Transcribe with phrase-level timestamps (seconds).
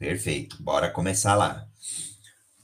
[0.00, 1.66] Perfeito, bora começar lá.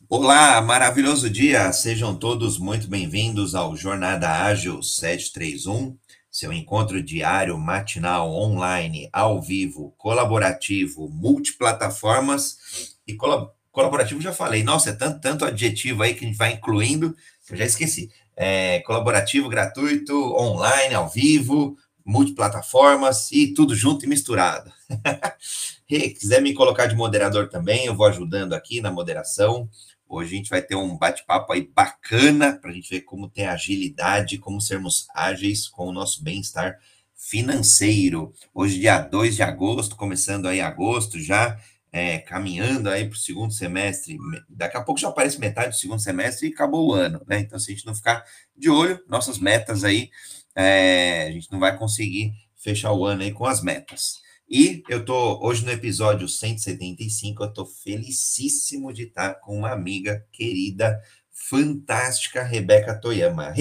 [0.08, 1.70] Olá, maravilhoso dia!
[1.70, 5.98] Sejam todos muito bem-vindos ao Jornada Ágil 731,
[6.30, 14.62] seu encontro diário, matinal, online, ao vivo, colaborativo, multiplataformas e colab colaborativo já falei.
[14.62, 17.14] Nossa, é tanto, tanto adjetivo aí que a gente vai incluindo,
[17.50, 18.10] eu já esqueci.
[18.34, 21.76] É, colaborativo, gratuito, online, ao vivo,
[22.06, 24.72] multiplataformas e tudo junto e misturado.
[25.40, 29.68] Se quiser me colocar de moderador também, eu vou ajudando aqui na moderação.
[30.08, 33.46] Hoje a gente vai ter um bate-papo aí bacana para a gente ver como ter
[33.46, 36.78] agilidade, como sermos ágeis com o nosso bem-estar
[37.16, 38.32] financeiro.
[38.54, 41.58] Hoje, dia 2 de agosto, começando aí agosto já,
[41.90, 44.16] é, caminhando aí para o segundo semestre.
[44.48, 47.40] Daqui a pouco já aparece metade do segundo semestre e acabou o ano, né?
[47.40, 48.22] Então, se a gente não ficar
[48.56, 50.10] de olho, nossas metas aí
[50.56, 54.24] é, a gente não vai conseguir fechar o ano aí com as metas.
[54.48, 60.24] E eu tô hoje no episódio 175, eu tô felicíssimo de estar com uma amiga
[60.32, 60.98] querida,
[61.30, 63.52] fantástica, Rebeca Toyama.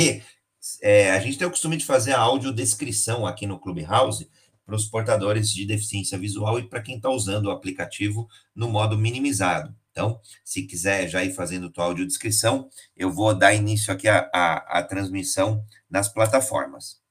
[0.82, 4.30] É, a gente tem o costume de fazer a audiodescrição aqui no Clubhouse
[4.66, 8.98] para os portadores de deficiência visual e para quem está usando o aplicativo no modo
[8.98, 9.76] minimizado.
[9.96, 15.66] Então, se quiser já ir fazendo tua audiodescrição, eu vou dar início aqui à, transmissão
[15.90, 17.02] nas plataformas.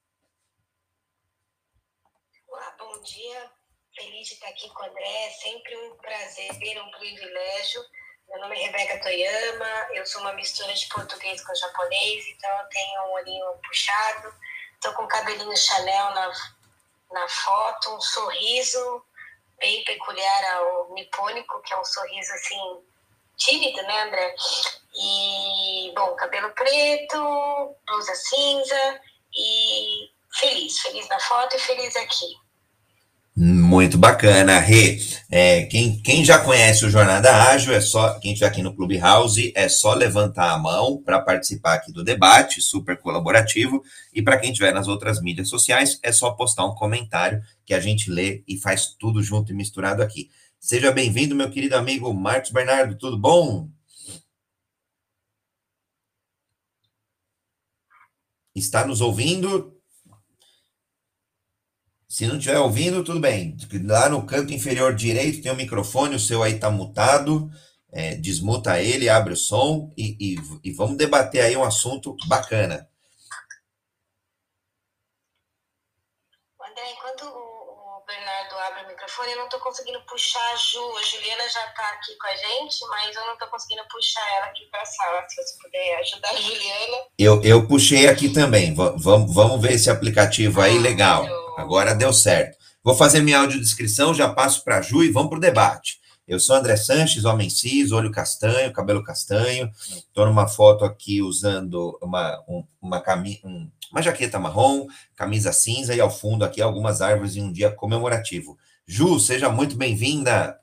[2.47, 3.51] Olá, bom dia.
[3.97, 5.31] Feliz de estar aqui com o André.
[5.31, 7.83] Sempre um prazer, um privilégio.
[8.29, 9.89] Meu nome é Rebeca Toyama.
[9.95, 14.35] Eu sou uma mistura de português com japonês, então eu tenho um olhinho puxado.
[14.75, 16.33] Estou com cabelinho Chanel na,
[17.13, 19.03] na foto, um sorriso
[19.65, 22.85] bem peculiar ao nipônico, que é um sorriso assim
[23.39, 24.35] tímido, né, André?
[24.95, 29.01] E, bom, cabelo preto, blusa cinza
[29.35, 32.44] e feliz, feliz na foto e feliz aqui.
[33.37, 35.01] Muito bacana, Rê.
[35.29, 39.53] É, quem, quem já conhece o Jornada Ágil, é só quem estiver aqui no Clubhouse,
[39.57, 43.83] é só levantar a mão para participar aqui do debate, super colaborativo.
[44.13, 47.81] E para quem estiver nas outras mídias sociais, é só postar um comentário que a
[47.81, 50.31] gente lê e faz tudo junto e misturado aqui.
[50.61, 53.69] Seja bem-vindo, meu querido amigo Marcos Bernardo, tudo bom?
[58.55, 59.74] Está nos ouvindo?
[62.15, 63.57] Se não estiver ouvindo, tudo bem.
[63.83, 67.51] Lá no canto inferior direito tem um microfone, o seu aí está mutado.
[67.91, 72.89] É, desmuta ele, abre o som e, e, e vamos debater aí um assunto bacana.
[76.63, 77.44] André, enquanto o,
[79.05, 80.97] microfone, eu não estou conseguindo puxar a Ju.
[80.97, 84.47] A Juliana já está aqui com a gente, mas eu não estou conseguindo puxar ela
[84.47, 85.25] aqui para a sala.
[85.29, 86.97] Se você puder ajudar a Juliana.
[87.19, 88.75] Eu, eu puxei aqui também.
[88.75, 91.27] V vamos, vamos ver esse aplicativo aí, ah, legal.
[91.27, 91.59] Eu...
[91.59, 92.57] Agora deu certo.
[92.83, 96.01] Vou fazer minha audiodescrição, já passo para a Ju e vamos para o debate.
[96.27, 99.71] Eu sou André Sanches, homem cis, olho castanho, cabelo castanho.
[99.91, 105.95] Estou numa foto aqui usando uma, um, uma, cami um, uma jaqueta marrom, camisa cinza
[105.95, 108.59] e ao fundo aqui algumas árvores em um dia comemorativo.
[108.87, 110.61] Ju, seja muito bem-vinda.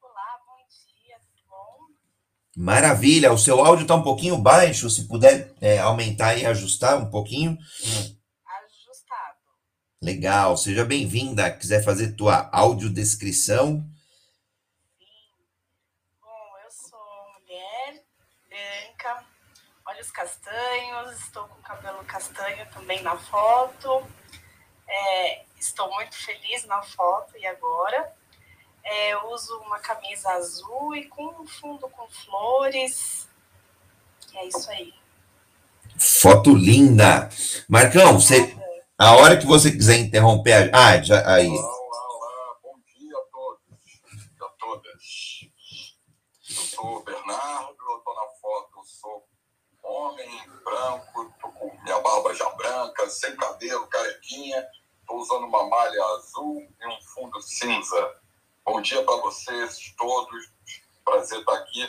[0.00, 1.76] Olá, bom dia, tudo bom?
[2.56, 7.10] Maravilha, o seu áudio está um pouquinho baixo, se puder é, aumentar e ajustar um
[7.10, 7.52] pouquinho.
[7.52, 8.18] Hum.
[10.00, 11.50] Legal, seja bem-vinda.
[11.50, 13.84] Quiser fazer tua audiodescrição?
[14.96, 15.06] Sim.
[16.22, 17.00] Bom, eu sou
[17.34, 18.04] mulher,
[18.48, 19.26] branca,
[19.84, 24.06] olhos castanhos, estou com cabelo castanho também na foto.
[24.88, 28.12] É, estou muito feliz na foto e agora.
[28.84, 33.28] É, uso uma camisa azul e com um fundo com flores.
[34.34, 34.94] É isso aí.
[35.98, 37.28] Foto linda!
[37.68, 38.56] Marcão, você
[39.00, 40.70] a hora que você quiser interromper.
[40.74, 41.46] Ah, já, aí.
[41.46, 42.56] Olá, olá, olá.
[42.60, 45.48] Bom dia a todos e a todas.
[46.50, 49.24] Eu sou o Bernardo, eu estou na foto, sou
[49.84, 50.28] homem,
[50.64, 54.66] branco, tô com minha barba já branca, sem cabelo, carequinha.
[55.08, 58.10] Estou usando uma malha azul e um fundo cinza.
[58.62, 60.50] Bom dia para vocês todos.
[61.02, 61.88] Prazer estar aqui.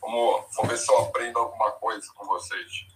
[0.00, 2.86] Vamos, vamos ver se eu aprendo alguma coisa com vocês.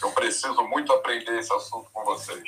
[0.00, 2.44] Eu preciso muito aprender esse assunto com vocês.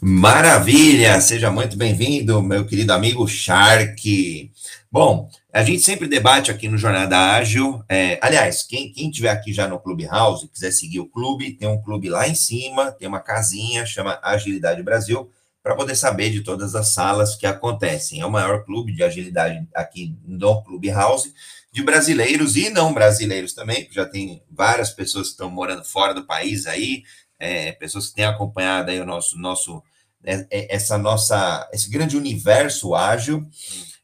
[0.00, 1.20] Maravilha!
[1.20, 4.52] Seja muito bem-vindo, meu querido amigo Shark.
[4.90, 7.82] Bom, a gente sempre debate aqui no Jornada Ágil.
[7.88, 11.80] É, aliás, quem, quem tiver aqui já no Clubhouse, quiser seguir o clube, tem um
[11.80, 15.30] clube lá em cima, tem uma casinha, chama Agilidade Brasil,
[15.66, 18.20] para poder saber de todas as salas que acontecem.
[18.20, 21.34] É o maior clube de agilidade aqui no Clubhouse
[21.72, 26.24] de brasileiros e não brasileiros também, já tem várias pessoas que estão morando fora do
[26.24, 27.02] país aí,
[27.36, 29.82] é, pessoas que têm acompanhado aí o nosso, nosso
[30.22, 33.44] é, é, essa nossa, esse grande universo ágil.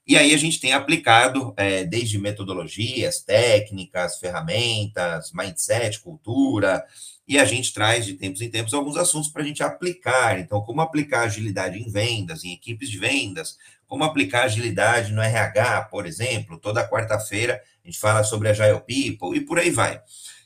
[0.04, 6.84] E aí a gente tem aplicado é, desde metodologias, técnicas, ferramentas, mindset, cultura,
[7.26, 10.38] e a gente traz de tempos em tempos alguns assuntos para a gente aplicar.
[10.38, 15.82] Então, como aplicar agilidade em vendas, em equipes de vendas, como aplicar agilidade no RH,
[15.90, 16.58] por exemplo.
[16.58, 20.00] Toda quarta-feira a gente fala sobre Agile People e por aí vai.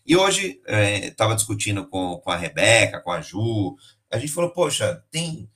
[0.06, 0.61] E hoje
[1.02, 3.76] estava é, discutindo com, com a Rebeca, com a Ju,
[4.11, 5.49] a gente falou, poxa, tem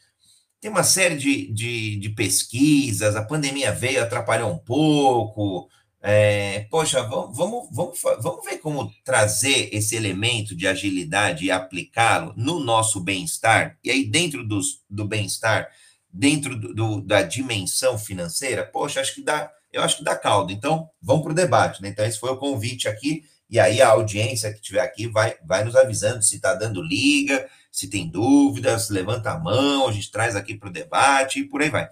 [0.60, 5.70] tem uma série de, de, de pesquisas, a pandemia veio, atrapalhou um pouco.
[6.02, 12.32] É, poxa, vamos, vamos, vamos, vamos ver como trazer esse elemento de agilidade e aplicá-lo
[12.36, 13.78] no nosso bem-estar.
[13.84, 15.68] E aí, dentro dos, do bem-estar,
[16.10, 20.52] dentro do, do, da dimensão financeira, poxa, acho que dá, eu acho que dá caldo.
[20.52, 21.82] Então, vamos para o debate.
[21.82, 21.90] Né?
[21.90, 23.24] Então, esse foi o convite aqui.
[23.50, 27.46] E aí, a audiência que estiver aqui vai, vai nos avisando se está dando liga,
[27.70, 31.60] se tem dúvidas, levanta a mão, a gente traz aqui para o debate e por
[31.60, 31.90] aí vai.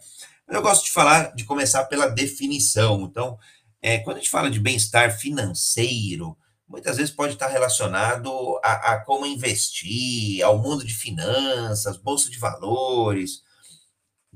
[0.49, 3.03] Eu gosto de falar, de começar pela definição.
[3.03, 3.39] Então,
[3.83, 6.37] é, quando a gente fala de bem-estar financeiro,
[6.67, 8.31] muitas vezes pode estar relacionado
[8.63, 13.43] a, a, como investir, ao mundo de finanças, bolsa de valores,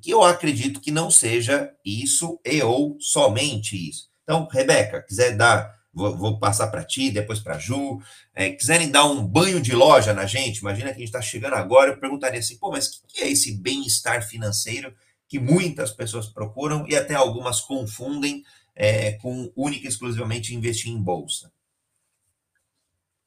[0.01, 4.11] que eu acredito que não seja isso e ou somente isso.
[4.23, 8.01] Então, Rebeca, quiser dar vou, vou passar para ti, depois para Ju.
[8.35, 11.55] É, quiserem dar um banho de loja na gente, imagina que a gente está chegando
[11.55, 14.95] agora, eu perguntaria assim, pô, mas o que, que é esse bem-estar financeiro
[15.29, 18.43] que muitas pessoas procuram e até algumas confundem
[18.75, 21.53] é, com única e exclusivamente investir em bolsa?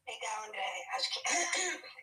[0.08, 0.88] Legal, André.
[0.96, 1.20] Acho que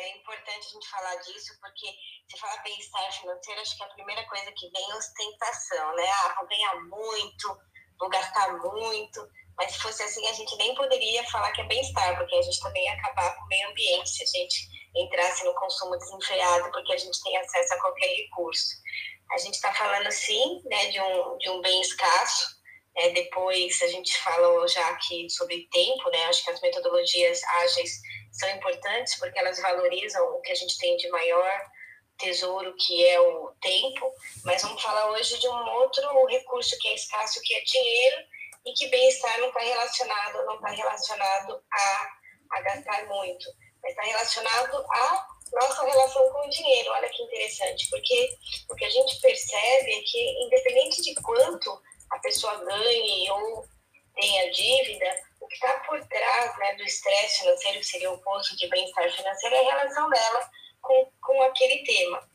[0.00, 1.86] é importante a gente falar disso, porque
[2.30, 6.04] se fala bem-estar financeiro, acho que a primeira coisa que vem é ostentação, né?
[6.08, 7.58] Ah, vou ganhar muito,
[7.98, 9.28] vou gastar muito.
[9.56, 12.60] Mas se fosse assim, a gente nem poderia falar que é bem-estar, porque a gente
[12.60, 16.92] também ia acabar com o meio ambiente se a gente entrasse no consumo desenfreado, porque
[16.92, 18.76] a gente tem acesso a qualquer recurso.
[19.32, 22.59] A gente está falando, sim, né, de um, de um bem escasso.
[22.96, 26.24] É, depois a gente falou já aqui sobre tempo, né?
[26.24, 28.00] Acho que as metodologias ágeis
[28.32, 31.70] são importantes porque elas valorizam o que a gente tem de maior
[32.18, 34.12] tesouro, que é o tempo.
[34.44, 38.16] Mas vamos falar hoje de um outro recurso que é escasso, que é dinheiro,
[38.66, 42.10] e que bem-estar não está relacionado, não está relacionado a,
[42.52, 43.46] a gastar muito,
[43.82, 46.90] mas está relacionado a nossa relação com o dinheiro.
[46.90, 48.36] Olha que interessante, porque
[48.68, 53.66] o que a gente percebe é que, independente de quanto a pessoa ganhe ou
[54.14, 58.56] tenha dívida, o que está por trás né, do estresse financeiro, que seria o posto
[58.56, 62.28] de bem-estar financeiro, é a relação dela com, com aquele tema.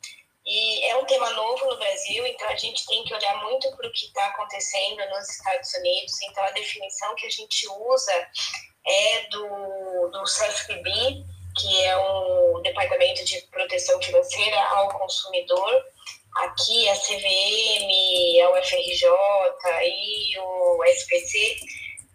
[0.45, 3.87] E é um tema novo no Brasil, então a gente tem que olhar muito para
[3.87, 6.21] o que está acontecendo nos Estados Unidos.
[6.21, 8.29] Então a definição que a gente usa
[8.85, 11.25] é do, do CFPB,
[11.57, 15.83] que é o Departamento de Proteção Financeira ao Consumidor.
[16.35, 19.07] Aqui a CVM, a UFRJ
[19.83, 21.59] e o SPC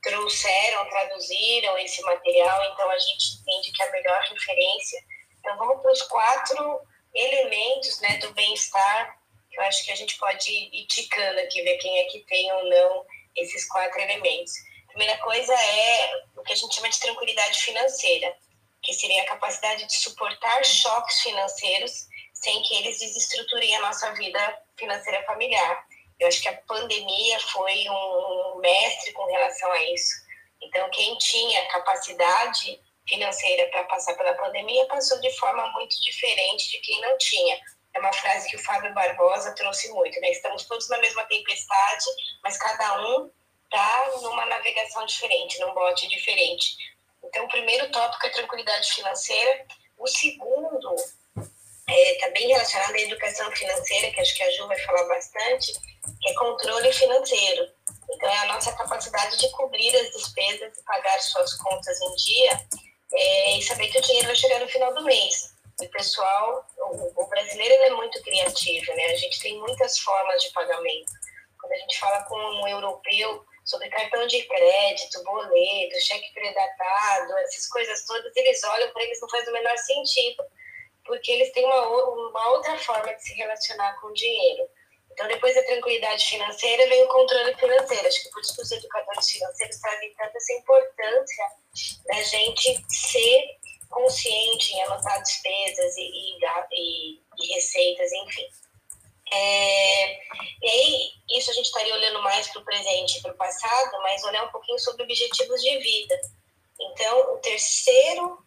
[0.03, 5.03] trouxeram, traduziram esse material, então a gente entende que é a melhor referência.
[5.39, 6.81] Então vamos para os quatro
[7.15, 9.19] elementos né, do bem-estar,
[9.51, 12.53] que eu acho que a gente pode ir ticando aqui, ver quem é que tem
[12.53, 13.07] ou não
[13.37, 14.53] esses quatro elementos.
[14.89, 18.37] Primeira coisa é o que a gente chama de tranquilidade financeira,
[18.83, 22.10] que seria a capacidade de suportar choques financeiros
[22.41, 25.87] sem que eles desestruturem a nossa vida financeira familiar.
[26.19, 30.15] Eu acho que a pandemia foi um mestre com relação a isso.
[30.63, 36.79] Então, quem tinha capacidade financeira para passar pela pandemia passou de forma muito diferente de
[36.79, 37.59] quem não tinha.
[37.95, 40.31] É uma frase que o Fábio Barbosa trouxe muito, né?
[40.31, 42.05] Estamos todos na mesma tempestade,
[42.43, 43.31] mas cada um
[43.65, 46.77] está numa navegação diferente, num bote diferente.
[47.25, 49.67] Então, o primeiro tópico é tranquilidade financeira.
[49.99, 50.95] O segundo
[51.91, 55.73] está é, bem relacionado à educação financeira, que acho que a Ju vai falar bastante,
[56.21, 57.67] que é controle financeiro.
[58.11, 62.61] Então, é a nossa capacidade de cobrir as despesas e pagar suas contas em dia
[63.13, 65.55] é, e saber que o dinheiro vai chegar no final do mês.
[65.81, 69.07] O pessoal, o, o brasileiro é muito criativo, né?
[69.07, 71.13] A gente tem muitas formas de pagamento.
[71.59, 77.69] Quando a gente fala com um europeu sobre cartão de crédito, boleto, cheque predatado, essas
[77.69, 80.45] coisas todas, eles olham para eles não faz o menor sentido,
[81.11, 84.63] porque eles têm uma, uma outra forma de se relacionar com o dinheiro.
[85.11, 88.07] Então, depois da tranquilidade financeira, vem o controle financeiro.
[88.07, 91.45] Acho que por isso os educadores financeiros trazem tanta essa importância
[92.07, 93.45] da gente ser
[93.91, 96.39] consciente em anotar despesas e,
[96.73, 98.47] e, e receitas, enfim.
[99.33, 100.13] É,
[100.63, 103.99] e aí, isso a gente estaria olhando mais para o presente e para o passado,
[104.03, 106.21] mas olhar um pouquinho sobre objetivos de vida.
[106.81, 108.39] Então, o terceiro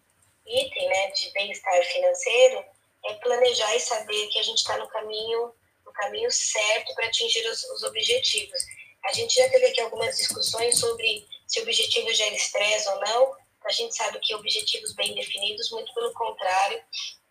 [0.45, 2.63] item né, de bem-estar financeiro
[3.05, 5.53] é planejar e saber que a gente está no caminho,
[5.85, 8.61] no caminho certo para atingir os, os objetivos.
[9.05, 13.35] A gente já teve aqui algumas discussões sobre se o objetivo gera estresse ou não.
[13.65, 16.81] A gente sabe que objetivos bem definidos, muito pelo contrário,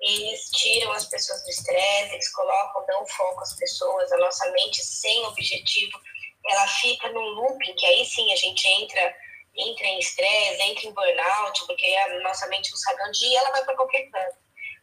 [0.00, 4.82] eles tiram as pessoas do estresse, eles colocam, dão foco às pessoas, a nossa mente
[4.82, 5.98] sem objetivo,
[6.46, 9.14] ela fica num looping, que aí sim a gente entra
[9.54, 13.50] entra em estresse, entra em burnout, porque a nossa mente não sabe onde ir, ela
[13.50, 14.36] vai para qualquer canto.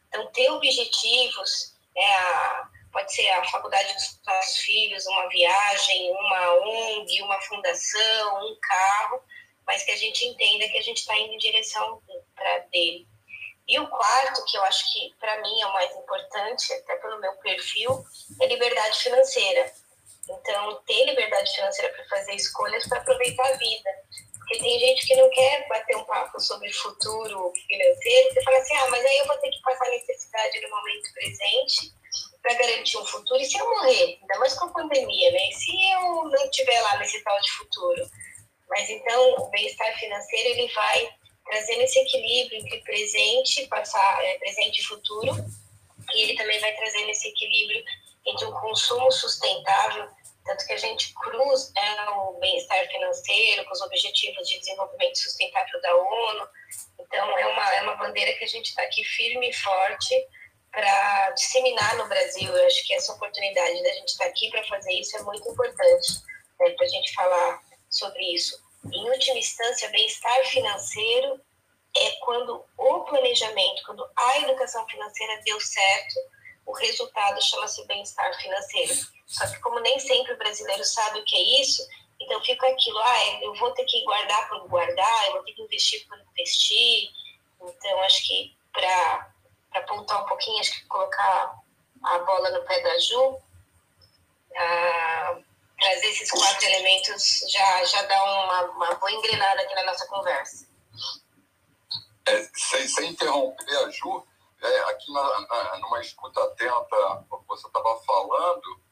[0.08, 6.54] Então, ter objetivos, né, a, pode ser a faculdade dos nossos filhos, uma viagem, uma
[6.54, 9.22] ONG, uma fundação, um carro,
[9.66, 12.02] mas que a gente entenda que a gente está indo em direção
[12.34, 13.06] para dele.
[13.68, 17.20] E o quarto, que eu acho que para mim é o mais importante, até pelo
[17.20, 18.04] meu perfil,
[18.40, 19.72] é liberdade financeira.
[20.28, 23.90] Então, ter liberdade financeira para fazer escolhas para aproveitar a vida.
[24.50, 28.74] Porque tem gente que não quer bater um papo sobre futuro financeiro, você fala assim,
[28.78, 31.94] ah, mas aí eu vou ter que passar necessidade no momento presente
[32.42, 33.40] para garantir um futuro.
[33.40, 34.18] E se eu morrer?
[34.20, 35.48] Ainda mais com a pandemia, né?
[35.50, 38.10] E se eu não estiver lá nesse tal de futuro?
[38.68, 41.10] Mas então, o bem-estar financeiro, ele vai
[41.46, 45.32] trazendo esse equilíbrio entre presente, passar, é, presente e futuro,
[46.12, 47.84] e ele também vai trazendo esse equilíbrio
[48.26, 50.08] entre um consumo sustentável
[50.44, 55.80] tanto que a gente cruza é, o bem-estar financeiro com os objetivos de desenvolvimento sustentável
[55.80, 56.48] da ONU.
[56.98, 60.14] Então, é uma, é uma bandeira que a gente está aqui firme e forte
[60.70, 62.56] para disseminar no Brasil.
[62.56, 65.48] Eu acho que essa oportunidade da gente estar tá aqui para fazer isso é muito
[65.50, 66.12] importante,
[66.60, 68.58] né, para a gente falar sobre isso.
[68.92, 71.40] Em última instância, bem-estar financeiro
[71.96, 76.14] é quando o planejamento, quando a educação financeira deu certo,
[76.64, 78.94] o resultado chama-se bem-estar financeiro.
[79.30, 81.86] Só que como nem sempre o brasileiro sabe o que é isso,
[82.20, 85.62] então fica aquilo, ah, eu vou ter que guardar por guardar, eu vou ter que
[85.62, 87.10] investir por investir.
[87.62, 89.30] Então, acho que para
[89.72, 91.60] apontar um pouquinho, acho que colocar
[92.02, 93.38] a bola no pé da Ju,
[95.78, 100.68] trazer esses quatro elementos já, já dá uma, uma boa engrenada aqui na nossa conversa.
[102.26, 104.26] É, sem, sem interromper a Ju,
[104.60, 108.89] é, aqui na, na, numa escuta atenta, você estava falando,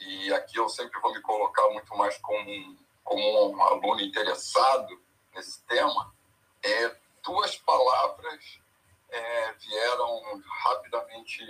[0.00, 5.00] e aqui eu sempre vou me colocar muito mais como, como um aluno interessado
[5.34, 6.12] nesse tema,
[6.62, 8.60] é, duas palavras
[9.10, 11.44] é, vieram rapidamente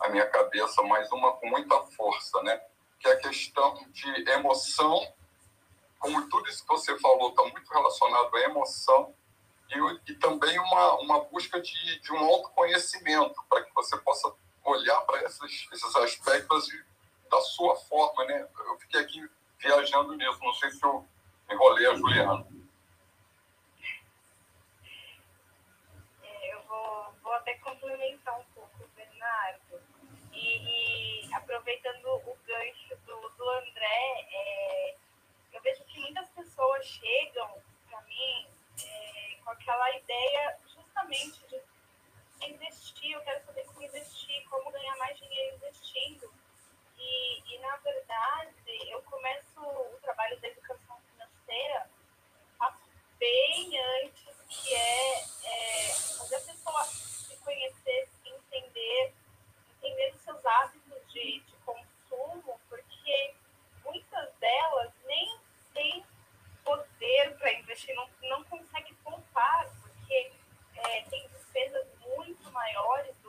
[0.00, 2.60] à minha cabeça, mas uma com muita força, né?
[2.98, 5.12] que é a questão de emoção,
[5.98, 9.14] como tudo isso que você falou está muito relacionado à emoção,
[9.70, 14.32] e, e também uma, uma busca de, de um autoconhecimento, para que você possa
[14.64, 16.68] olhar para esses, esses aspectos
[17.32, 18.46] da sua forma, né?
[18.66, 21.08] Eu fiquei aqui viajando nisso, não sei se eu
[21.50, 22.46] enrolei a Juliana.
[26.22, 29.80] É, eu vou, até complementar um pouco, Bernardo.
[30.30, 34.96] E, e aproveitando o gancho do, do André, é,
[35.54, 38.46] eu vejo que muitas pessoas chegam para mim
[38.84, 41.62] é, com aquela ideia justamente de
[42.46, 46.41] investir, eu quero saber como investir, como ganhar mais dinheiro investindo.
[47.02, 48.54] E, e, na verdade,
[48.88, 51.90] eu começo o trabalho da educação financeira
[53.18, 59.14] bem antes, que é, é fazer a pessoa se conhecer, se entender,
[59.76, 63.34] entender os seus hábitos de, de consumo, porque
[63.84, 65.38] muitas delas nem
[65.72, 66.04] têm
[66.64, 70.32] poder para investir, não, não consegue poupar, porque
[70.74, 73.21] é, tem despesas muito maiores.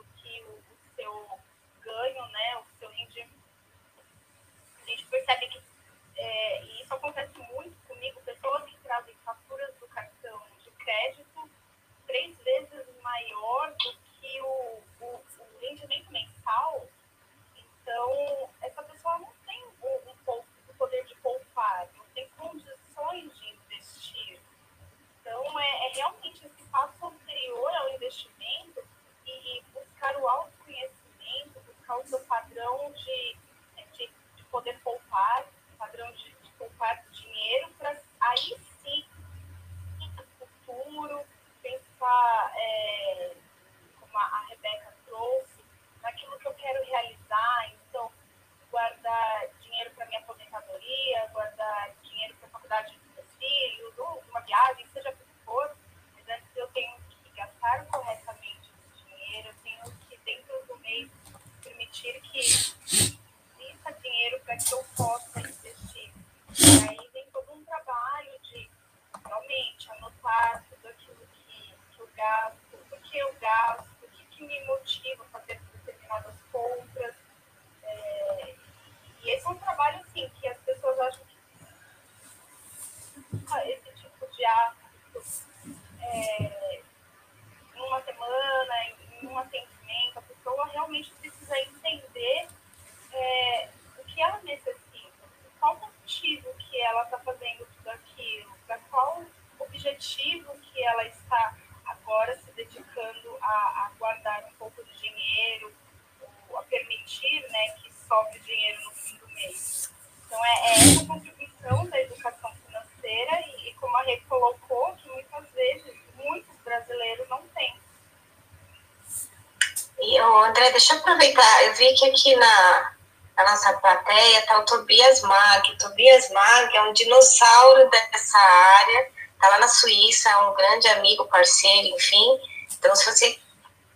[120.74, 121.64] Deixa eu aproveitar.
[121.64, 122.92] Eu vi que aqui na,
[123.36, 125.78] na nossa plateia está o Tobias Mag.
[125.78, 131.26] Tobias Mag é um dinossauro dessa área, está lá na Suíça, é um grande amigo,
[131.26, 132.40] parceiro, enfim.
[132.76, 133.38] Então, se você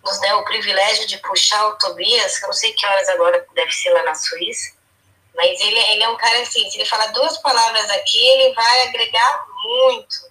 [0.03, 3.71] nos der o privilégio de puxar o Tobias, eu não sei que horas agora deve
[3.73, 4.71] ser lá na Suíça,
[5.35, 8.87] mas ele, ele é um cara assim, se ele falar duas palavras aqui, ele vai
[8.87, 10.29] agregar muito.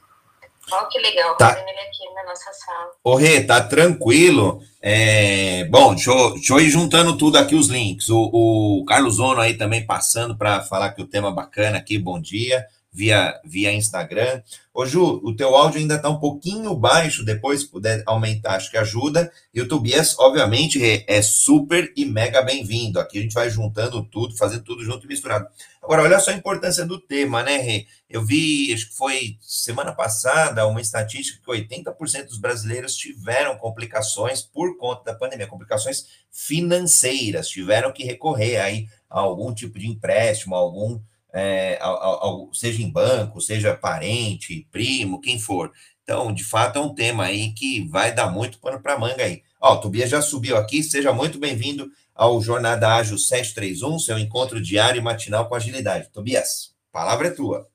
[0.70, 1.52] Olha que legal, tá.
[1.52, 2.90] ele aqui na nossa sala.
[3.02, 4.60] Ô, Rê, tá tranquilo.
[4.80, 8.08] É, bom, deixa eu, deixa eu ir juntando tudo aqui os links.
[8.08, 12.20] O, o Carlos Ono aí também passando para falar que o tema bacana aqui, bom
[12.20, 14.42] dia via, via Instagram.
[14.72, 18.70] Ô Ju, o teu áudio ainda está um pouquinho baixo, depois se puder aumentar, acho
[18.70, 19.30] que ajuda.
[19.52, 22.98] E o Tobias, obviamente, é super e mega bem-vindo.
[22.98, 25.46] Aqui a gente vai juntando tudo, fazendo tudo junto e misturado.
[25.82, 27.86] Agora, olha só a importância do tema, né, Rê?
[28.08, 34.42] Eu vi, acho que foi semana passada, uma estatística que 80% dos brasileiros tiveram complicações
[34.42, 40.54] por conta da pandemia, complicações financeiras, tiveram que recorrer aí a algum tipo de empréstimo,
[40.54, 41.00] algum
[41.38, 45.72] é, ao, ao, seja em banco, seja parente, primo, quem for.
[46.02, 49.42] Então, de fato, é um tema aí que vai dar muito pano para manga aí.
[49.60, 54.60] Ó, o Tobias já subiu aqui, seja muito bem-vindo ao Jornada Ágil 731, seu encontro
[54.60, 56.10] diário e matinal com agilidade.
[56.10, 57.70] Tobias, palavra é tua.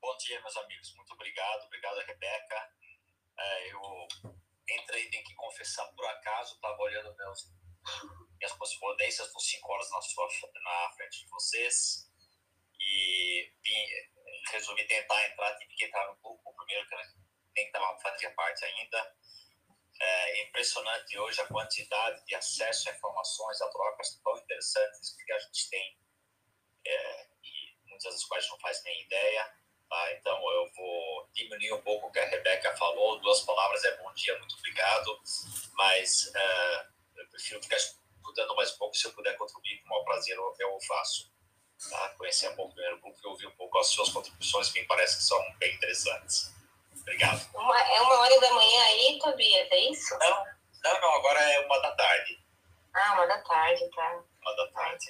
[0.00, 0.94] Bom dia, meus amigos.
[0.96, 1.66] Muito obrigado.
[1.66, 2.56] Obrigado, Rebeca.
[3.38, 3.80] É, eu
[4.80, 7.50] entrei, tenho que confessar, por acaso, estava olhando meus
[8.38, 10.28] minhas correspondências por cinco horas na, sua,
[10.62, 12.08] na frente de vocês
[12.80, 13.86] e vim,
[14.52, 16.96] resolvi tentar entrar, tive que entrar no grupo primeiro, que
[17.56, 19.16] nem estava fazia parte ainda.
[20.00, 25.38] É impressionante hoje a quantidade de acesso a informações, a trocas tão interessantes que a
[25.40, 25.98] gente tem
[26.86, 29.52] é, e muitas das quais não faz nem ideia.
[29.88, 30.12] Tá?
[30.12, 34.12] Então eu vou diminuir um pouco o que a Rebeca falou, duas palavras é bom
[34.12, 35.20] dia, muito obrigado,
[35.72, 37.78] mas é, eu prefiro ficar
[38.18, 41.32] estudando mais um pouco, se eu puder contribuir, com o maior prazer eu, eu faço.
[41.90, 42.08] Tá?
[42.18, 44.86] Conhecer um pouco o primeiro grupo e ouvir um pouco as suas contribuições, que me
[44.86, 46.52] parece que são bem interessantes.
[47.00, 47.48] Obrigado.
[47.54, 50.18] Uma, é uma hora da manhã aí, Tobias, é isso?
[50.18, 50.44] Não,
[50.84, 52.38] não, não, agora é uma da tarde.
[52.94, 54.22] Ah, uma da tarde, tá.
[54.42, 55.06] Uma da tarde.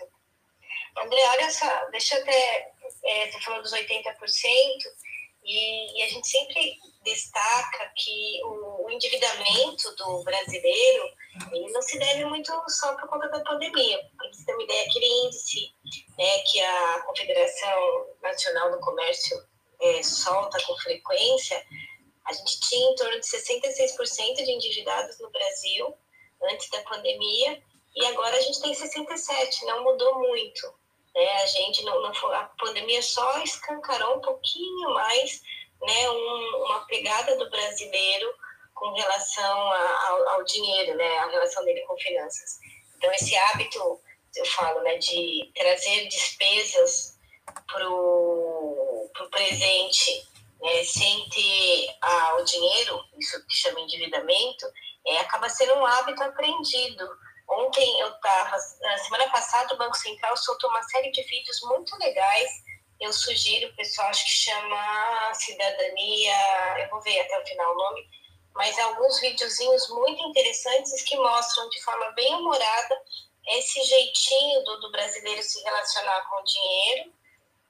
[0.95, 1.03] Tá.
[1.03, 2.73] André, olha só, deixa eu até.
[3.05, 4.05] É, você falou dos 80%,
[5.49, 11.05] e, e a gente sempre destaca que o, o endividamento do brasileiro
[11.53, 13.99] ele não se deve muito só por conta da pandemia.
[14.17, 15.75] Para você ter uma ideia, aquele índice
[16.19, 19.43] né, que a Confederação Nacional do Comércio
[19.81, 21.65] é, solta com frequência,
[22.27, 25.97] a gente tinha em torno de 66% de endividados no Brasil
[26.43, 27.63] antes da pandemia
[27.97, 30.78] e agora a gente tem 67%, não mudou muito.
[31.15, 31.43] Né?
[31.43, 35.43] A gente não, não a pandemia só escancarou um pouquinho mais
[35.83, 38.35] né, um, uma pegada do brasileiro
[38.75, 42.59] com relação a, ao, ao, dinheiro, né, a relação dele com finanças.
[42.97, 44.01] Então, esse hábito,
[44.37, 47.19] eu falo, né, de trazer despesas
[47.67, 50.29] para o presente
[50.61, 54.67] né, sem ter ah, o dinheiro, isso que chama endividamento,
[55.07, 57.09] é, acaba sendo um hábito aprendido.
[57.51, 61.97] Ontem eu estava, na semana passada, o Banco Central soltou uma série de vídeos muito
[61.99, 62.51] legais.
[63.01, 68.07] Eu sugiro, pessoal acho que chama Cidadania, eu vou ver até o final o nome,
[68.55, 73.03] mas alguns videozinhos muito interessantes que mostram de forma bem humorada
[73.49, 77.13] esse jeitinho do, do brasileiro se relacionar com o dinheiro,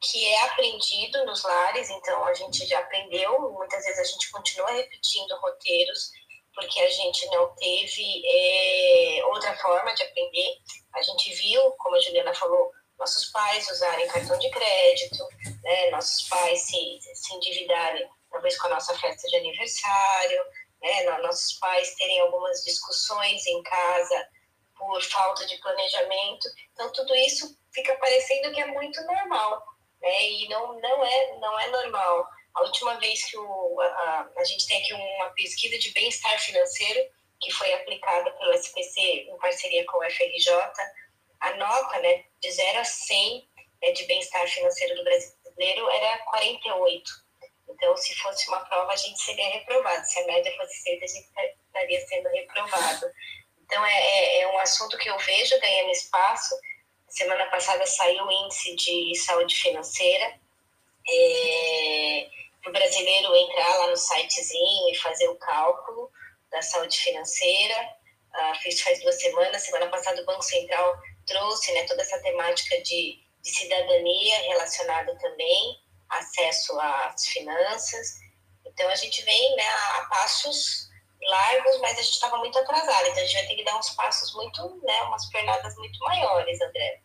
[0.01, 4.71] que é aprendido nos lares, então a gente já aprendeu, muitas vezes a gente continua
[4.71, 6.11] repetindo roteiros,
[6.59, 10.59] porque a gente não teve é, outra forma de aprender.
[10.93, 15.25] A gente viu, como a Juliana falou, nossos pais usarem cartão de crédito,
[15.63, 20.45] né, nossos pais se, se endividarem, talvez com a nossa festa de aniversário,
[20.83, 24.29] né, nossos pais terem algumas discussões em casa
[24.77, 26.49] por falta de planejamento.
[26.73, 29.63] Então, tudo isso fica parecendo que é muito normal,
[30.03, 32.27] né, e não, não, é, não é normal.
[32.55, 37.01] A última vez que o, a, a gente tem aqui uma pesquisa de bem-estar financeiro,
[37.41, 40.53] que foi aplicada pelo SPC em parceria com o FRJ,
[41.41, 43.49] a nota né, de 0 a 100
[43.83, 47.11] né, de bem-estar financeiro do brasileiro era 48.
[47.71, 50.05] Então, se fosse uma prova, a gente seria reprovado.
[50.05, 51.29] Se a média fosse 6, a gente
[51.67, 53.07] estaria sendo reprovado.
[53.63, 56.55] Então, é, é, é um assunto que eu vejo ganhando espaço.
[57.09, 60.41] Semana passada saiu o índice de saúde financeira.
[61.11, 62.29] É,
[62.67, 66.11] o brasileiro entrar lá no sitezinho e fazer o cálculo
[66.51, 67.97] da saúde financeira.
[68.35, 69.63] Ah, fiz faz duas semanas.
[69.63, 75.79] Semana passada o Banco Central trouxe né, toda essa temática de, de cidadania relacionada também,
[76.09, 78.19] acesso às finanças.
[78.67, 80.89] Então, a gente vem né, a passos
[81.23, 83.91] largos, mas a gente estava muito atrasado, então a gente vai ter que dar uns
[83.91, 87.01] passos muito, né, umas pernadas muito maiores, André.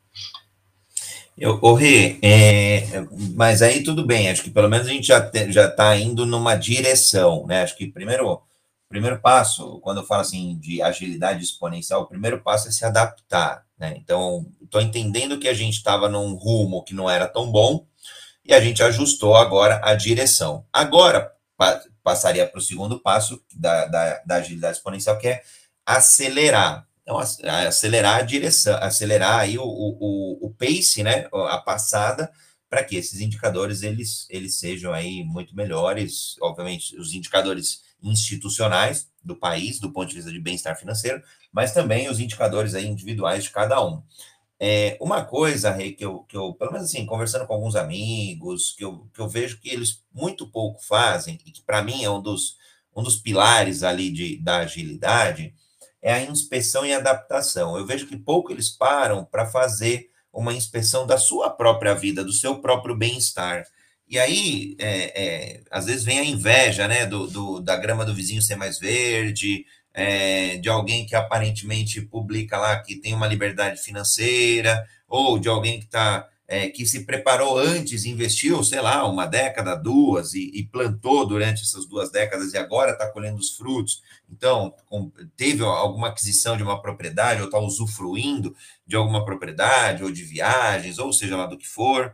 [1.43, 5.19] Eu, ô Rê, é, mas aí tudo bem, acho que pelo menos a gente já
[5.19, 7.63] está indo numa direção, né?
[7.63, 8.41] Acho que primeiro
[8.88, 13.65] primeiro passo, quando eu falo assim de agilidade exponencial, o primeiro passo é se adaptar,
[13.77, 13.93] né?
[13.97, 17.86] Então, estou entendendo que a gente estava num rumo que não era tão bom
[18.45, 20.65] e a gente ajustou agora a direção.
[20.71, 25.43] Agora pa passaria para o segundo passo da, da, da agilidade exponencial, que é
[25.86, 26.88] acelerar.
[27.03, 32.31] Então, acelerar a direção, acelerar aí o, o, o pace, né, a passada,
[32.69, 39.35] para que esses indicadores eles, eles sejam aí muito melhores, obviamente, os indicadores institucionais do
[39.35, 43.51] país, do ponto de vista de bem-estar financeiro, mas também os indicadores aí individuais de
[43.51, 44.01] cada um.
[44.59, 48.73] É, uma coisa, Rei, que eu, que eu, pelo menos assim, conversando com alguns amigos,
[48.77, 52.09] que eu, que eu vejo que eles muito pouco fazem, e que para mim é
[52.09, 52.57] um dos,
[52.95, 55.53] um dos pilares ali de, da agilidade,
[56.03, 57.77] é a inspeção e adaptação.
[57.77, 62.33] Eu vejo que pouco eles param para fazer uma inspeção da sua própria vida, do
[62.33, 63.65] seu próprio bem-estar.
[64.07, 68.13] E aí, é, é, às vezes vem a inveja, né, do, do, da grama do
[68.13, 73.81] vizinho ser mais verde, é, de alguém que aparentemente publica lá que tem uma liberdade
[73.81, 79.25] financeira, ou de alguém que está é, que se preparou antes, investiu, sei lá, uma
[79.25, 84.03] década, duas, e, e plantou durante essas duas décadas e agora está colhendo os frutos.
[84.29, 90.11] Então, com, teve alguma aquisição de uma propriedade, ou está usufruindo de alguma propriedade, ou
[90.11, 92.13] de viagens, ou seja lá do que for.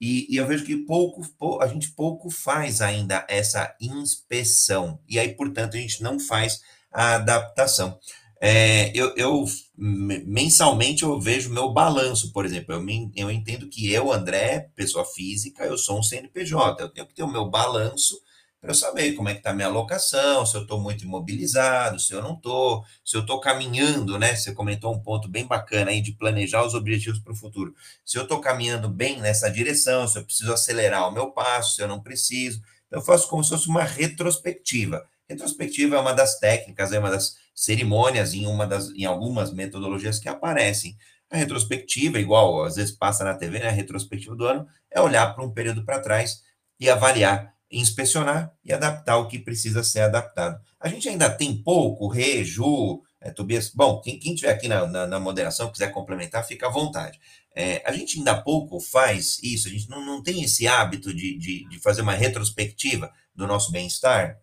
[0.00, 5.00] E, e eu vejo que pouco, pouco, a gente pouco faz ainda essa inspeção.
[5.08, 6.60] E aí, portanto, a gente não faz
[6.92, 7.98] a adaptação.
[8.40, 9.44] É, eu, eu,
[9.76, 12.74] mensalmente eu vejo meu balanço, por exemplo.
[12.74, 16.82] Eu, me, eu entendo que eu, André, pessoa física, eu sou um CNPJ.
[16.82, 18.20] Eu tenho que ter o meu balanço
[18.60, 22.00] para eu saber como é que está a minha alocação, se eu estou muito imobilizado,
[22.00, 24.34] se eu não estou, se eu estou caminhando, né?
[24.34, 27.74] Você comentou um ponto bem bacana aí de planejar os objetivos para o futuro.
[28.04, 31.82] Se eu estou caminhando bem nessa direção, se eu preciso acelerar o meu passo, se
[31.82, 32.60] eu não preciso.
[32.86, 35.06] Então, eu faço como se fosse uma retrospectiva.
[35.28, 40.18] Retrospectiva é uma das técnicas, é uma das cerimônias em uma das em algumas metodologias
[40.18, 40.96] que aparecem.
[41.30, 43.68] A retrospectiva, igual às vezes passa na TV, né?
[43.68, 46.42] A retrospectiva do ano é olhar para um período para trás
[46.78, 50.60] e avaliar, inspecionar e adaptar o que precisa ser adaptado.
[50.78, 53.70] A gente ainda tem pouco, Reju, é, Tobias.
[53.74, 57.18] Bom, quem, quem tiver aqui na, na, na, moderação, quiser complementar, fica à vontade.
[57.54, 61.38] É, a gente ainda pouco faz isso, a gente não, não tem esse hábito de,
[61.38, 64.38] de, de fazer uma retrospectiva do nosso bem-estar.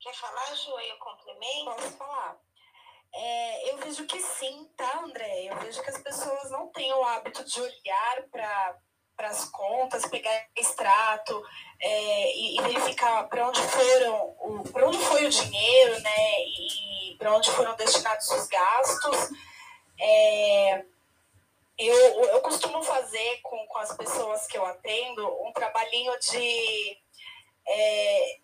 [0.00, 0.70] Quer falar, Ju?
[0.78, 1.64] Eu complemento?
[1.64, 2.36] Posso falar.
[3.14, 5.44] É, eu vejo que sim, tá, André?
[5.44, 8.78] Eu vejo que as pessoas não têm o hábito de olhar para
[9.16, 11.42] para as contas, pegar extrato
[11.80, 16.44] é, e, e, verificar para onde foram, para onde foi o dinheiro, né?
[16.44, 19.30] E para onde foram destinados os gastos.
[19.98, 20.84] É,
[21.78, 26.98] eu, eu costumo fazer com, com as pessoas que eu atendo um trabalhinho de
[27.66, 28.38] é,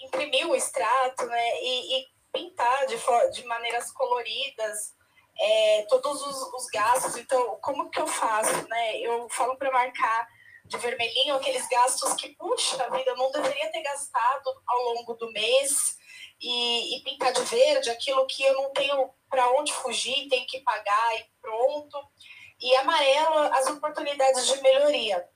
[0.00, 2.96] imprimir o extrato né, e, e pintar de,
[3.32, 4.94] de maneiras coloridas
[5.38, 7.16] é, todos os, os, gastos.
[7.16, 8.68] Então, como que eu faço?
[8.68, 8.98] Né?
[9.00, 10.28] Eu falo para marcar
[10.64, 15.30] de vermelhinho aqueles gastos que, puxa vida, eu não deveria ter gastado ao longo do
[15.32, 15.96] mês.
[16.38, 20.60] E, e pintar de verde aquilo que eu não tenho para onde fugir, tenho que
[20.60, 21.98] pagar e pronto.
[22.60, 25.26] E amarelo, as oportunidades de melhoria.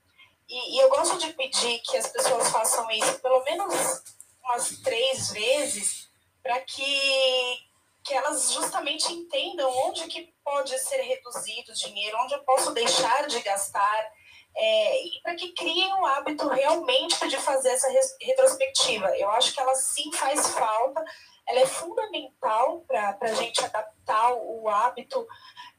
[0.47, 4.03] E, e eu gosto de pedir que as pessoas façam isso pelo menos
[4.43, 6.09] umas três vezes
[6.41, 7.59] para que,
[8.03, 13.27] que elas justamente entendam onde que pode ser reduzido o dinheiro, onde eu posso deixar
[13.27, 14.11] de gastar,
[14.55, 17.87] é, e para que criem o hábito realmente de fazer essa
[18.21, 19.07] retrospectiva.
[19.17, 21.03] Eu acho que ela sim faz falta,
[21.47, 25.25] ela é fundamental para a gente adaptar o hábito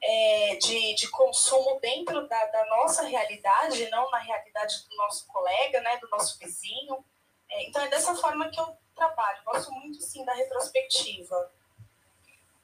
[0.02, 5.80] é, de, de consumo dentro da, da nossa realidade, não na realidade do nosso colega,
[5.80, 7.04] né, do nosso vizinho.
[7.52, 9.42] É, então é dessa forma que eu trabalho.
[9.44, 11.50] Gosto muito sim da retrospectiva.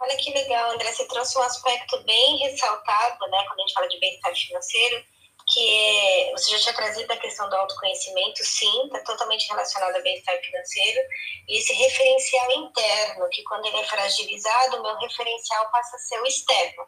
[0.00, 3.88] Olha que legal, André, você trouxe um aspecto bem ressaltado, né, quando a gente fala
[3.88, 5.04] de bem-estar financeiro,
[5.48, 10.02] que é, você já tinha trazido a questão do autoconhecimento, sim, está totalmente relacionado ao
[10.02, 11.00] bem-estar financeiro,
[11.48, 16.20] e esse referencial interno, que quando ele é fragilizado, o meu referencial passa a ser
[16.20, 16.86] o externo,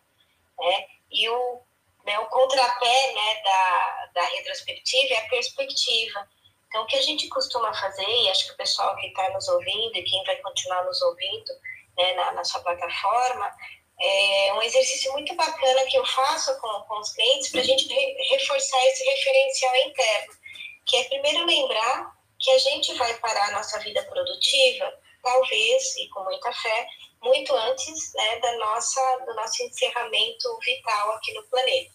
[0.60, 1.60] né, e o,
[2.04, 6.28] né, o contrapé, né, da, da retrospectiva é a perspectiva,
[6.70, 9.48] então, o que a gente costuma fazer, e acho que o pessoal que está nos
[9.48, 11.52] ouvindo e quem vai continuar nos ouvindo
[11.98, 13.50] né, na, na sua plataforma,
[14.00, 17.88] é um exercício muito bacana que eu faço com, com os clientes para a gente
[17.92, 20.35] re, reforçar esse referencial interno,
[20.87, 26.09] que é primeiro lembrar que a gente vai parar a nossa vida produtiva, talvez, e
[26.11, 26.87] com muita fé,
[27.20, 31.92] muito antes né, da nossa, do nosso encerramento vital aqui no planeta.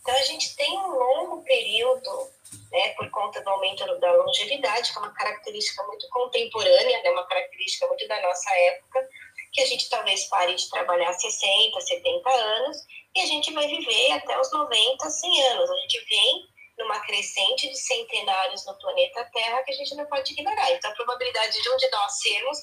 [0.00, 2.30] Então, a gente tem um longo período,
[2.70, 7.26] né, por conta do aumento da longevidade, que é uma característica muito contemporânea, né, uma
[7.26, 9.08] característica muito da nossa época,
[9.52, 12.76] que a gente talvez pare de trabalhar 60, 70 anos
[13.14, 15.70] e a gente vai viver até os 90, 100 anos.
[15.70, 20.32] A gente vem numa crescente de centenários no planeta Terra que a gente não pode
[20.32, 20.70] ignorar.
[20.72, 22.58] Então, a probabilidade de um de nós sermos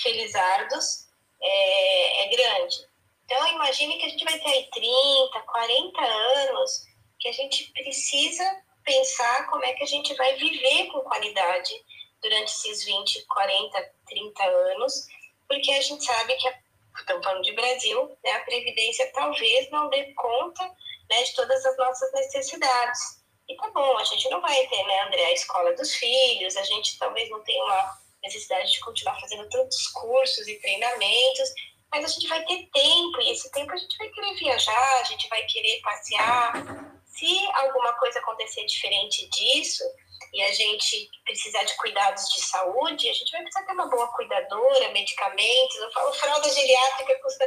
[0.00, 1.06] felizardos
[1.42, 2.76] é, é grande.
[3.24, 6.82] Então, imagine que a gente vai ter aí 30, 40 anos
[7.18, 8.44] que a gente precisa
[8.86, 11.74] pensar como é que a gente vai viver com qualidade
[12.22, 15.06] durante esses 20, 40, 30 anos,
[15.48, 16.48] porque a gente sabe que,
[16.98, 20.64] estamos falando de Brasil, né, a Previdência talvez não dê conta
[21.10, 23.22] né, de todas as nossas necessidades.
[23.48, 26.62] E tá bom, a gente não vai ter, né, André, a escola dos filhos, a
[26.62, 31.48] gente talvez não tenha uma necessidade de continuar fazendo tantos cursos e treinamentos,
[31.90, 35.04] mas a gente vai ter tempo, e esse tempo a gente vai querer viajar, a
[35.04, 36.95] gente vai querer passear.
[37.16, 39.84] Se alguma coisa acontecer diferente disso,
[40.32, 44.08] e a gente precisar de cuidados de saúde, a gente vai precisar ter uma boa
[44.08, 45.76] cuidadora, medicamentos.
[45.76, 47.46] Eu falo, fralda geriátrica custa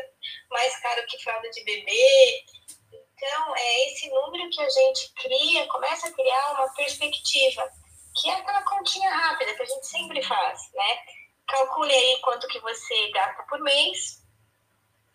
[0.49, 2.45] mais caro que fralda de bebê.
[2.91, 7.69] Então, é esse número que a gente cria, começa a criar uma perspectiva,
[8.15, 10.99] que é aquela continha rápida que a gente sempre faz, né?
[11.47, 14.23] Calcule aí quanto que você gasta por mês,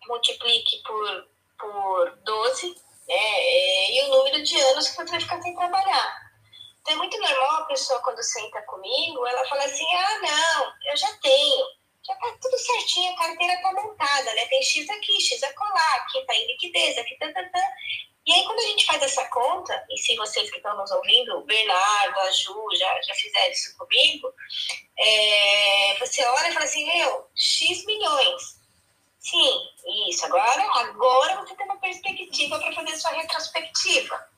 [0.07, 1.27] multiplique por,
[1.59, 3.15] por 12, né?
[3.15, 6.25] É, e o número de anos que você vai ficar sem trabalhar.
[6.81, 10.97] Então é muito normal a pessoa, quando senta comigo, ela fala assim: ah, não, eu
[10.97, 11.65] já tenho,
[12.05, 14.45] já tá tudo certinho, a carteira tá montada, né?
[14.45, 17.67] Tem X aqui, X acolá, aqui tá em liquidez, aqui tá, tá, tá.
[18.27, 21.37] E aí, quando a gente faz essa conta, e se vocês que estão nos ouvindo,
[21.37, 24.33] o Bernardo, a Ju, já, já fizeram isso comigo,
[24.97, 28.64] é, você olha e fala assim, meu, X milhões.
[29.25, 29.69] Sim,
[30.07, 30.23] isso.
[30.27, 34.29] Agora, agora você tem uma perspectiva para fazer sua retrospectiva.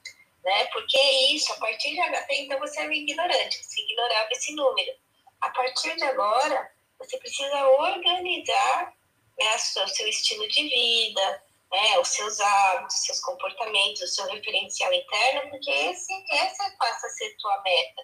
[0.42, 0.66] Né?
[0.68, 4.94] Porque é isso, a partir de agora, então você era ignorante, você ignorava esse número.
[5.42, 8.94] A partir de agora, você precisa organizar
[9.38, 14.94] né, o seu estilo de vida, né, os seus hábitos, seus comportamentos, o seu referencial
[14.94, 18.04] interno, porque esse, essa passa a ser tua meta.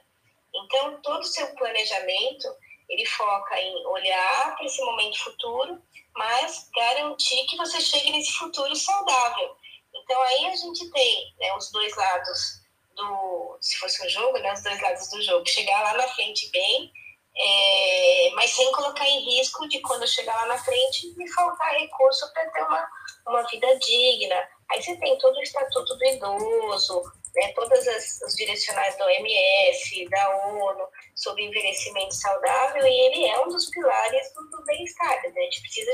[0.53, 2.53] Então, todo o seu planejamento,
[2.89, 5.81] ele foca em olhar para esse momento futuro,
[6.15, 9.55] mas garantir que você chegue nesse futuro saudável.
[9.93, 12.63] Então, aí a gente tem né, os dois lados
[12.95, 16.49] do, se fosse um jogo, né, os dois lados do jogo, chegar lá na frente
[16.51, 16.91] bem,
[17.35, 22.31] é, mas sem colocar em risco de quando chegar lá na frente me faltar recurso
[22.31, 22.87] para ter uma,
[23.27, 24.49] uma vida digna.
[24.71, 27.01] Aí você tem todo o estatuto do idoso,
[27.35, 33.39] né, todas as, os direcionais da OMS, da ONU, sobre envelhecimento saudável, e ele é
[33.41, 35.21] um dos pilares do, do bem-estar.
[35.23, 35.33] Né?
[35.35, 35.91] A gente precisa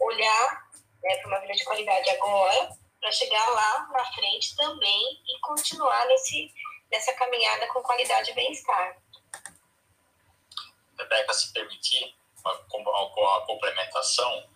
[0.00, 0.68] olhar
[1.02, 6.06] né, para uma vida de qualidade agora, para chegar lá na frente também e continuar
[6.06, 6.52] nesse,
[6.90, 9.00] nessa caminhada com qualidade e bem-estar.
[10.98, 12.14] Rebeca, se permitir,
[12.68, 14.48] com a complementação,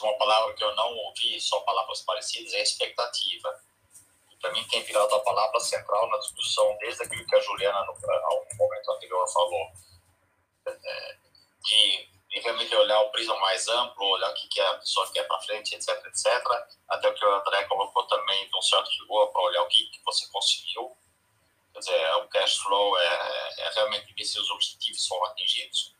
[0.00, 3.60] uma palavra que eu não ouvi, só palavras parecidas, é expectativa.
[4.42, 8.12] Para mim, tem virado a palavra central na discussão, desde aquilo que a Juliana, no,
[8.24, 9.72] ao momento anterior, falou,
[10.66, 11.16] é,
[11.64, 15.26] de, de, realmente olhar o prisma mais amplo, olhar o que, que a pessoa quer
[15.26, 16.26] para frente, etc, etc.
[16.88, 19.86] Até o que o André colocou também, de um certo rigor, para olhar o que,
[19.86, 20.94] que você conseguiu
[21.72, 25.94] Quer dizer, o cash flow é, é realmente ver se os objetivos são atingidos,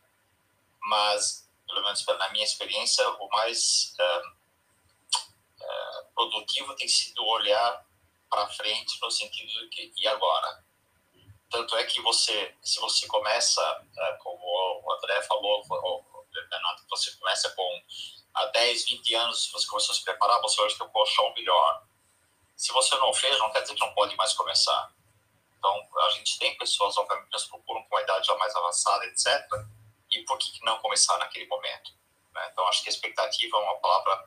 [0.82, 4.22] mas, pelo menos na minha experiência, o mais é,
[5.62, 7.86] é, produtivo tem sido olhar
[8.32, 10.64] para frente no sentido de que, e agora?
[11.50, 13.60] Tanto é que você, se você começa,
[13.98, 17.82] é, como o André falou, o Renato, você começa com
[18.34, 21.84] há 10, 20 anos, você começou a se preparar, você hoje tem um colchão melhor.
[22.56, 24.94] Se você não fez, não quer dizer que não pode mais começar
[25.62, 29.48] então, a gente tem pessoas, obviamente, que procuram com uma idade já mais avançada, etc.
[30.10, 31.92] E por que não começar naquele momento?
[32.34, 32.48] Né?
[32.50, 34.24] Então, acho que a expectativa é uma palavra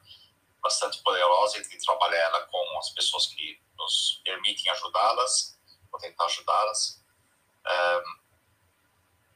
[0.65, 5.59] bastante poderosa e de trabalhar ela com as pessoas que nos permitem ajudá-las,
[5.91, 7.03] ou tentar ajudá-las.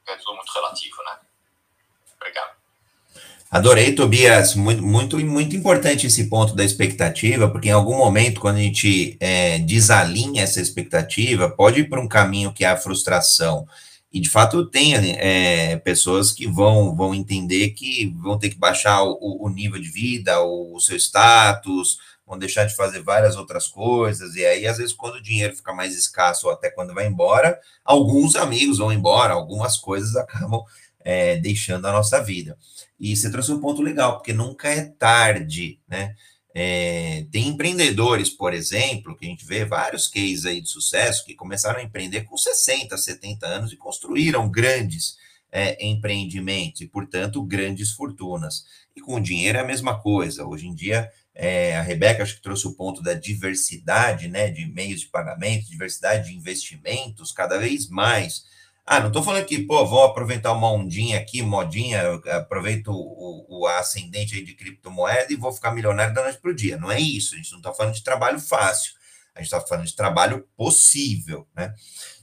[0.08, 1.18] É, tudo muito relativo, né?
[2.16, 2.60] Obrigado.
[3.48, 4.56] Adorei, Tobias.
[4.56, 9.16] Muito, muito, muito importante esse ponto da expectativa, porque em algum momento, quando a gente
[9.20, 13.68] é, desalinha essa expectativa, pode ir para um caminho que é a frustração.
[14.12, 19.02] E de fato tem é, pessoas que vão, vão entender que vão ter que baixar
[19.04, 21.98] o, o nível de vida, o, o seu status,
[22.30, 25.72] vão deixar de fazer várias outras coisas, e aí, às vezes, quando o dinheiro fica
[25.72, 30.62] mais escasso, ou até quando vai embora, alguns amigos vão embora, algumas coisas acabam
[31.00, 32.56] é, deixando a nossa vida.
[32.98, 36.14] E você trouxe um ponto legal, porque nunca é tarde, né?
[36.54, 41.34] É, tem empreendedores, por exemplo, que a gente vê vários cases aí de sucesso que
[41.34, 45.16] começaram a empreender com 60, 70 anos e construíram grandes
[45.52, 48.64] é, empreendimentos e, portanto, grandes fortunas.
[48.94, 50.44] E com dinheiro é a mesma coisa.
[50.44, 54.66] Hoje em dia, é, a Rebeca acho que trouxe o ponto da diversidade né, de
[54.66, 58.44] meios de pagamento, diversidade de investimentos, cada vez mais.
[58.92, 63.66] Ah, não estou falando que, pô, vou aproveitar uma ondinha aqui, modinha, aproveito o, o
[63.68, 66.76] ascendente aí de criptomoeda e vou ficar milionário da noite para o dia.
[66.76, 68.94] Não é isso, a gente não está falando de trabalho fácil,
[69.32, 71.72] a gente está falando de trabalho possível, né?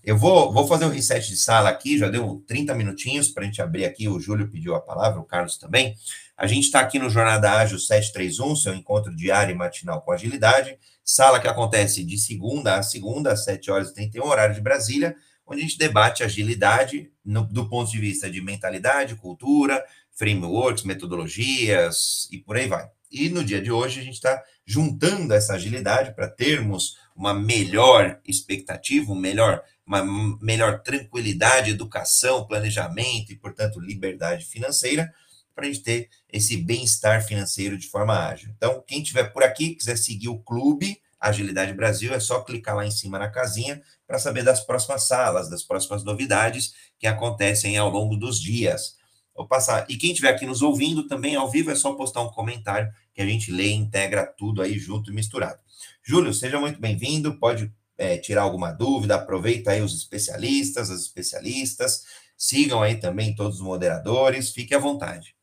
[0.04, 3.46] Eu vou, vou fazer um reset de sala aqui, já deu 30 minutinhos para a
[3.46, 5.96] gente abrir aqui, o Júlio pediu a palavra, o Carlos também.
[6.36, 10.78] A gente está aqui no Jornada Ágil 731, seu encontro diário e matinal com agilidade,
[11.02, 15.16] sala que acontece de segunda a segunda, às 7 horas e 31, horário de Brasília,
[15.48, 22.28] onde a gente debate agilidade no, do ponto de vista de mentalidade, cultura, frameworks, metodologias
[22.32, 22.90] e por aí vai.
[23.10, 28.20] E no dia de hoje a gente está juntando essa agilidade para termos uma melhor
[28.28, 30.04] expectativa, um melhor, uma
[30.42, 35.12] melhor tranquilidade, educação, planejamento e, portanto, liberdade financeira,
[35.56, 38.52] para a gente ter esse bem-estar financeiro de forma ágil.
[38.56, 42.86] Então, quem estiver por aqui, quiser seguir o clube Agilidade Brasil, é só clicar lá
[42.86, 47.90] em cima na casinha para saber das próximas salas, das próximas novidades que acontecem ao
[47.90, 48.98] longo dos dias.
[49.38, 49.86] Vou passar.
[49.88, 53.22] E quem estiver aqui nos ouvindo também ao vivo é só postar um comentário que
[53.22, 55.60] a gente lê e integra tudo aí junto e misturado.
[56.04, 57.38] Júlio, seja muito bem-vindo.
[57.38, 62.06] Pode é, tirar alguma dúvida, aproveita aí os especialistas, as especialistas.
[62.36, 64.52] Sigam aí também todos os moderadores.
[64.52, 65.36] Fique à vontade.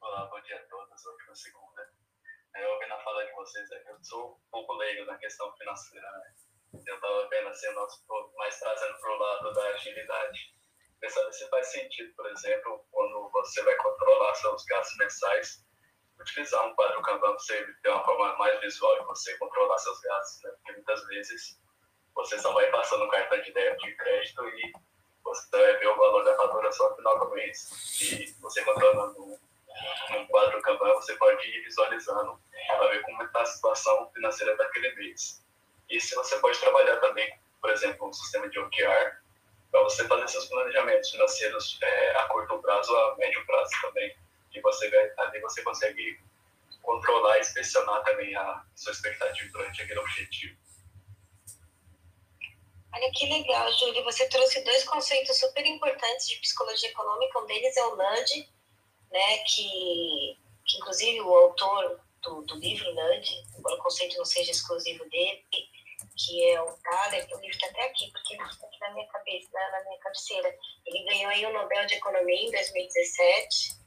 [0.00, 1.06] Olá, bom dia a todos.
[1.06, 1.82] Ótima segunda.
[2.54, 6.34] Eu ouvindo a fala de vocês, eu sou um pouco leigo na questão financeira, né?
[6.86, 7.92] eu estava vendo assim, nós
[8.36, 10.54] mais trazendo para o lado da agilidade.
[11.00, 15.64] Pensando se faz sentido, por exemplo, quando você vai controlar seus gastos mensais,
[16.18, 20.00] utilizar um quadro Kanban para você ter uma forma mais visual de você controlar seus
[20.00, 20.50] gastos, né?
[20.50, 21.60] Porque muitas vezes
[22.14, 24.72] você só vai passando um cartão de débito de crédito e
[25.22, 28.02] você vai ver o valor da fatura só no final do mês.
[28.02, 29.38] E você controlando
[30.10, 34.56] um, um quadro Kanban, você pode ir visualizando para ver como está a situação financeira
[34.56, 35.42] daquele mês.
[35.88, 39.18] E se você pode trabalhar também, por exemplo, um sistema de OKR,
[39.70, 44.16] para você fazer seus planejamentos financeiros é, a curto prazo, a médio prazo também,
[44.54, 46.20] e você ali você consegue
[46.82, 50.56] controlar e inspecionar também a sua expectativa durante aquele objetivo.
[52.94, 54.02] Olha que legal, Júlia.
[54.04, 57.38] Você trouxe dois conceitos super importantes de psicologia econômica.
[57.38, 58.48] Um deles é o NUD,
[59.10, 64.50] né, que, que inclusive o autor do, do livro NUD, embora o conceito não seja
[64.50, 65.44] exclusivo dele,
[66.16, 69.06] que é o Thaler, o livro está até aqui, porque ele está aqui na minha
[69.06, 70.54] cabeça, na, na minha cabeceira.
[70.86, 73.78] Ele ganhou aí o Nobel de Economia em 2017.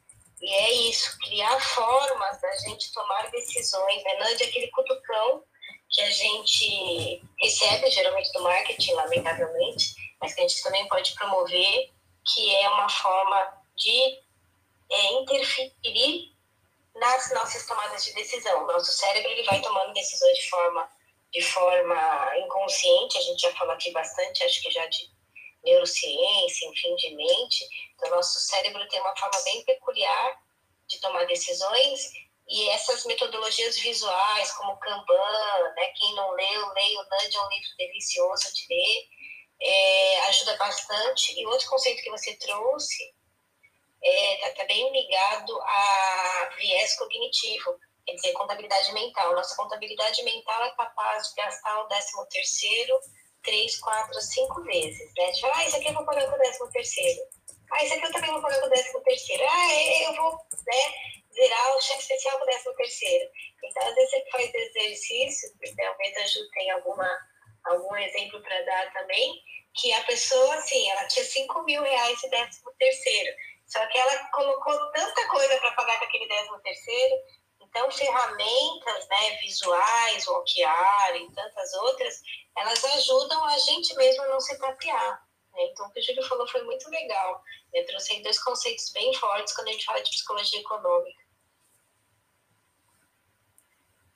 [0.42, 4.16] E é isso, criar formas da gente tomar decisões, né?
[4.16, 5.44] Não é aquele cutucão
[5.90, 11.92] que a gente recebe, geralmente do marketing, lamentavelmente, mas que a gente também pode promover,
[12.34, 14.20] que é uma forma de
[14.92, 16.32] é, interferir
[16.96, 18.68] nas nossas tomadas de decisão.
[18.68, 20.90] Nosso cérebro ele vai tomando decisões de forma
[21.32, 25.10] de forma inconsciente, a gente já falou aqui bastante, acho que já de
[25.64, 27.66] neurociência, enfim, de mente.
[27.96, 30.42] Então, nosso cérebro tem uma forma bem peculiar
[30.90, 32.12] de tomar decisões
[32.50, 37.50] e essas metodologias visuais, como Kanban, né, quem não leu, leia o Nudge, é um
[37.50, 39.08] livro delicioso de ler,
[39.62, 41.40] é, ajuda bastante.
[41.40, 43.14] E outro conceito que você trouxe
[44.04, 49.36] está é, tá bem ligado a viés cognitivo quer dizer, contabilidade mental.
[49.36, 53.00] Nossa contabilidade mental é capaz de gastar o décimo terceiro
[53.44, 55.12] três, quatro, cinco vezes.
[55.18, 55.32] Né?
[55.32, 57.22] De, ah, isso aqui eu vou pagar com o décimo terceiro.
[57.72, 59.44] Ah, isso aqui eu também vou pagar com o décimo terceiro.
[59.50, 59.74] Ah,
[60.04, 60.94] eu vou né,
[61.34, 63.30] zerar o cheque especial com o décimo terceiro.
[63.64, 67.20] Então, às vezes você faz exercício, talvez a Ju tenha alguma,
[67.66, 69.42] algum exemplo para dar também,
[69.74, 73.34] que a pessoa, assim, ela tinha cinco mil reais de décimo terceiro.
[73.72, 77.16] Só que ela colocou tanta coisa para pagar com aquele décimo terceiro,
[77.62, 82.22] então, ferramentas né, visuais, OKR e tantas outras,
[82.58, 85.26] elas ajudam a gente mesmo a não se tapear.
[85.54, 85.64] Né?
[85.72, 87.42] Então, o que o Júlio falou foi muito legal.
[87.74, 91.22] Eu trouxe dois conceitos bem fortes quando a gente fala de psicologia econômica.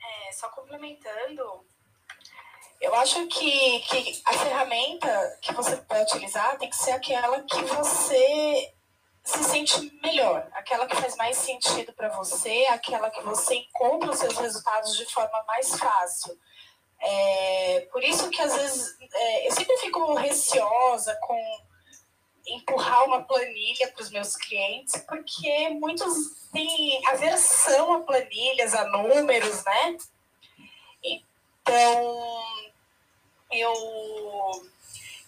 [0.03, 1.65] É, só complementando,
[2.81, 7.61] eu acho que, que a ferramenta que você vai utilizar tem que ser aquela que
[7.61, 8.74] você
[9.25, 14.19] se sente melhor, aquela que faz mais sentido para você, aquela que você encontra os
[14.19, 16.39] seus resultados de forma mais fácil.
[16.99, 21.65] É, por isso que às vezes é, eu sempre fico receosa com
[22.47, 29.63] empurrar uma planilha para os meus clientes, porque muitos têm aversão a planilhas, a números,
[29.65, 29.97] né?
[31.03, 32.43] Então,
[33.51, 33.73] eu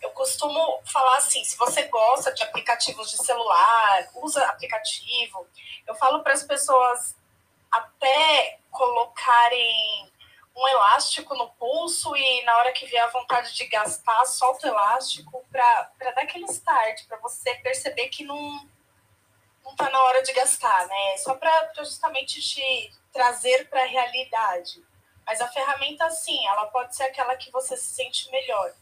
[0.01, 5.47] eu costumo falar assim, se você gosta de aplicativos de celular, usa aplicativo,
[5.85, 7.15] eu falo para as pessoas
[7.71, 10.11] até colocarem
[10.55, 14.69] um elástico no pulso e na hora que vier a vontade de gastar, solta o
[14.69, 18.67] elástico para dar aquele start, para você perceber que não
[19.63, 21.17] não está na hora de gastar, né?
[21.17, 24.81] Só para justamente te trazer para a realidade.
[25.25, 28.73] Mas a ferramenta, sim, ela pode ser aquela que você se sente melhor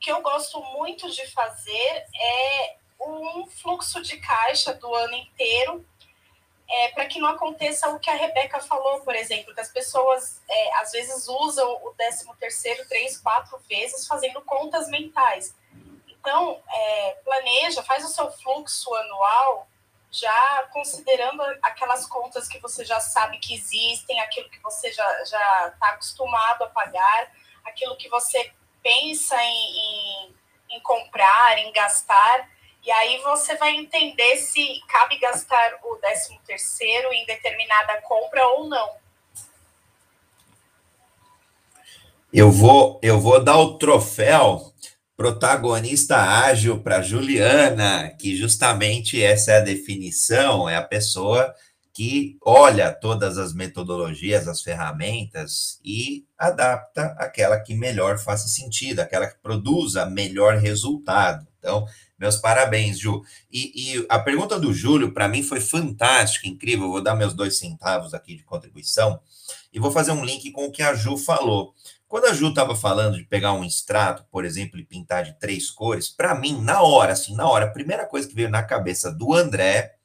[0.00, 5.86] que eu gosto muito de fazer é um fluxo de caixa do ano inteiro,
[6.68, 10.40] é, para que não aconteça o que a Rebeca falou, por exemplo, que as pessoas
[10.48, 15.54] é, às vezes usam o 13 terceiro três, quatro vezes fazendo contas mentais.
[16.08, 19.66] Então, é, planeja, faz o seu fluxo anual
[20.12, 25.90] já considerando aquelas contas que você já sabe que existem, aquilo que você já está
[25.90, 27.32] acostumado a pagar,
[27.64, 30.34] aquilo que você pensa em, em,
[30.76, 32.48] em comprar, em gastar,
[32.84, 38.68] e aí você vai entender se cabe gastar o 13 terceiro em determinada compra ou
[38.68, 38.90] não.
[42.32, 44.72] Eu vou, eu vou dar o troféu
[45.16, 51.54] protagonista ágil para Juliana, que justamente essa é a definição, é a pessoa
[51.92, 59.26] que olha todas as metodologias, as ferramentas e adapta aquela que melhor faça sentido, aquela
[59.26, 61.46] que produza melhor resultado.
[61.58, 61.86] Então,
[62.18, 63.22] meus parabéns, Ju.
[63.50, 66.88] E, e a pergunta do Júlio, para mim, foi fantástica, incrível.
[66.88, 69.20] vou dar meus dois centavos aqui de contribuição
[69.72, 71.74] e vou fazer um link com o que a Ju falou.
[72.08, 75.70] Quando a Ju estava falando de pegar um extrato, por exemplo, e pintar de três
[75.70, 79.12] cores, para mim, na hora, assim, na hora, a primeira coisa que veio na cabeça
[79.12, 79.99] do André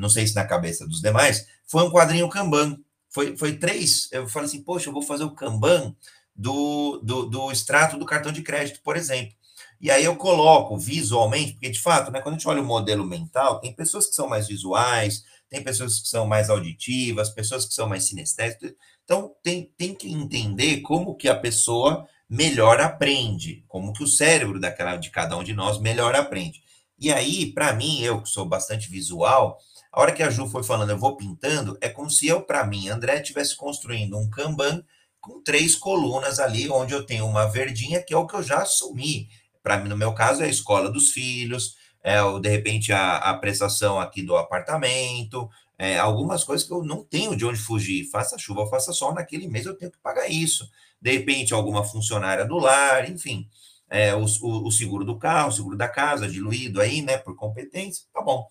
[0.00, 2.78] não sei se na cabeça dos demais, foi um quadrinho Kanban.
[3.10, 4.08] Foi, foi três.
[4.12, 5.94] Eu falei assim, poxa, eu vou fazer o Kanban
[6.34, 9.34] do, do, do extrato do cartão de crédito, por exemplo.
[9.80, 13.04] E aí eu coloco visualmente, porque de fato, né, quando a gente olha o modelo
[13.04, 17.74] mental, tem pessoas que são mais visuais, tem pessoas que são mais auditivas, pessoas que
[17.74, 18.72] são mais sinestésicas.
[19.04, 24.60] Então, tem, tem que entender como que a pessoa melhor aprende, como que o cérebro
[24.60, 26.62] daquela, de cada um de nós melhor aprende.
[26.96, 29.58] E aí, para mim, eu que sou bastante visual,
[29.92, 32.64] a hora que a Ju foi falando, eu vou pintando, é como se eu, para
[32.64, 34.84] mim, André, estivesse construindo um Kanban
[35.20, 38.58] com três colunas ali, onde eu tenho uma verdinha, que é o que eu já
[38.58, 39.28] assumi.
[39.62, 43.34] Para mim, no meu caso, é a escola dos filhos, é, de repente, a, a
[43.36, 48.08] prestação aqui do apartamento, é, algumas coisas que eu não tenho de onde fugir.
[48.10, 50.70] Faça chuva, faça sol, naquele mês eu tenho que pagar isso.
[51.02, 53.48] De repente, alguma funcionária do lar, enfim.
[53.88, 57.34] É, o, o, o seguro do carro, o seguro da casa, diluído aí, né, por
[57.34, 58.46] competência, tá bom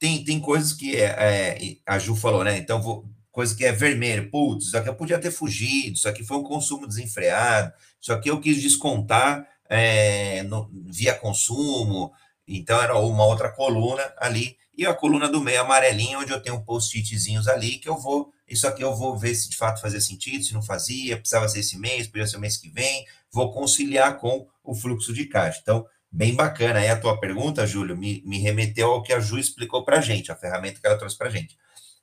[0.00, 2.56] tem, tem coisas que é, é, a Ju falou, né?
[2.56, 6.24] Então, vou, coisa que é vermelho, putz, isso aqui eu podia ter fugido, isso aqui
[6.24, 12.12] foi um consumo desenfreado, isso aqui eu quis descontar é, no, via consumo,
[12.48, 16.64] então era uma outra coluna ali, e a coluna do meio amarelinha, onde eu tenho
[16.64, 20.42] post-itzinhos ali, que eu vou, isso aqui eu vou ver se de fato fazia sentido,
[20.42, 24.16] se não fazia, precisava ser esse mês, podia ser o mês que vem, vou conciliar
[24.18, 25.60] com o fluxo de caixa.
[25.62, 26.80] Então, Bem bacana.
[26.80, 30.00] Aí a tua pergunta, Júlio, me, me remeteu ao que a Ju explicou para a
[30.00, 31.56] gente, a ferramenta que ela trouxe para a gente.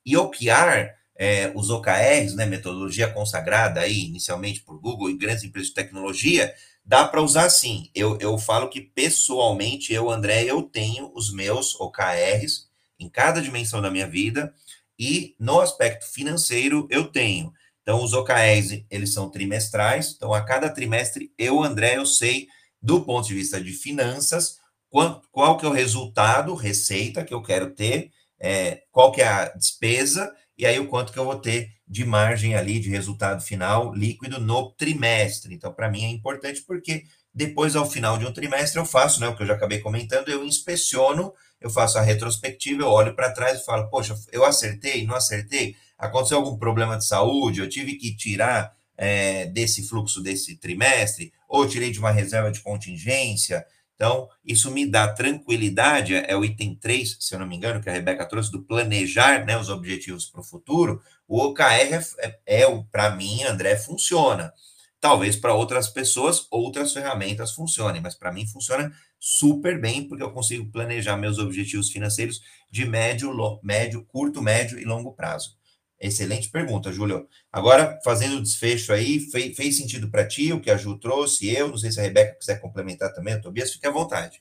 [0.04, 5.68] E OKR, é, os OKRs, né, metodologia consagrada aí inicialmente por Google e grandes empresas
[5.68, 7.90] de tecnologia, dá para usar sim.
[7.94, 13.82] Eu, eu falo que pessoalmente, eu, André, eu tenho os meus OKRs em cada dimensão
[13.82, 14.54] da minha vida
[14.98, 17.52] e no aspecto financeiro eu tenho.
[17.82, 22.48] Então, os OKRs, eles são trimestrais, então a cada trimestre eu, André, eu sei
[22.80, 24.58] do ponto de vista de finanças,
[24.88, 28.10] qual, qual que é o resultado, receita que eu quero ter,
[28.40, 32.04] é, qual que é a despesa, e aí o quanto que eu vou ter de
[32.04, 35.54] margem ali, de resultado final líquido no trimestre.
[35.54, 39.28] Então, para mim é importante porque depois, ao final de um trimestre, eu faço, né,
[39.28, 43.30] o que eu já acabei comentando, eu inspeciono, eu faço a retrospectiva, eu olho para
[43.30, 45.76] trás e falo, poxa, eu acertei, não acertei?
[45.96, 47.60] Aconteceu algum problema de saúde?
[47.60, 51.32] Eu tive que tirar é, desse fluxo desse trimestre?
[51.48, 53.66] ou tirei de uma reserva de contingência.
[53.96, 57.88] Então, isso me dá tranquilidade, é o item 3, se eu não me engano, que
[57.88, 61.02] a Rebeca trouxe, do planejar né, os objetivos para o futuro.
[61.26, 62.00] O OKR é,
[62.46, 64.52] é, é para mim, André, funciona.
[65.00, 70.32] Talvez para outras pessoas outras ferramentas funcionem, mas para mim funciona super bem porque eu
[70.32, 73.32] consigo planejar meus objetivos financeiros de médio,
[73.62, 75.57] médio, curto, médio e longo prazo.
[76.00, 77.28] Excelente pergunta, Júlio.
[77.50, 81.52] Agora, fazendo o desfecho aí, fez, fez sentido para ti o que a Ju trouxe,
[81.52, 84.40] eu, não sei se a Rebeca quiser complementar também, o Tobias, fique à vontade.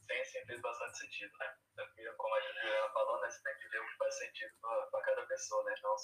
[0.00, 1.46] Sim, sim, fez bastante sentido, né?
[2.16, 3.30] Como a Juliana falou, né?
[3.30, 5.74] Você tem que ver o que faz sentido para cada pessoa, né?
[5.84, 5.94] Não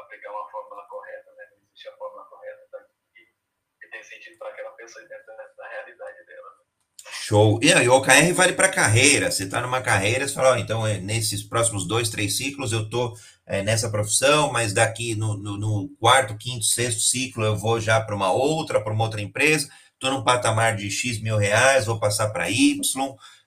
[0.00, 1.44] aplicar uma fórmula correta, né?
[1.50, 2.86] Não existe a fórmula correta tá?
[3.80, 6.50] que, tem sentido para aquela pessoa dentro da, da realidade dela.
[6.50, 6.71] Né?
[7.10, 7.58] Show.
[7.62, 9.30] E aí, o OKR vale para carreira.
[9.30, 12.82] Você está numa carreira, você fala, oh, então, é, nesses próximos dois, três ciclos, eu
[12.82, 13.14] estou
[13.46, 18.00] é, nessa profissão, mas daqui no, no, no, quarto, quinto, sexto ciclo, eu vou já
[18.00, 21.98] para uma outra, para uma outra empresa, estou num patamar de X mil reais, vou
[21.98, 22.80] passar para Y.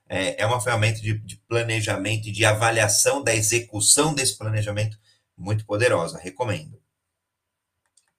[0.07, 4.97] É, é, uma ferramenta de, de planejamento e de avaliação da execução desse planejamento
[5.35, 6.19] muito poderosa.
[6.19, 6.79] Recomendo.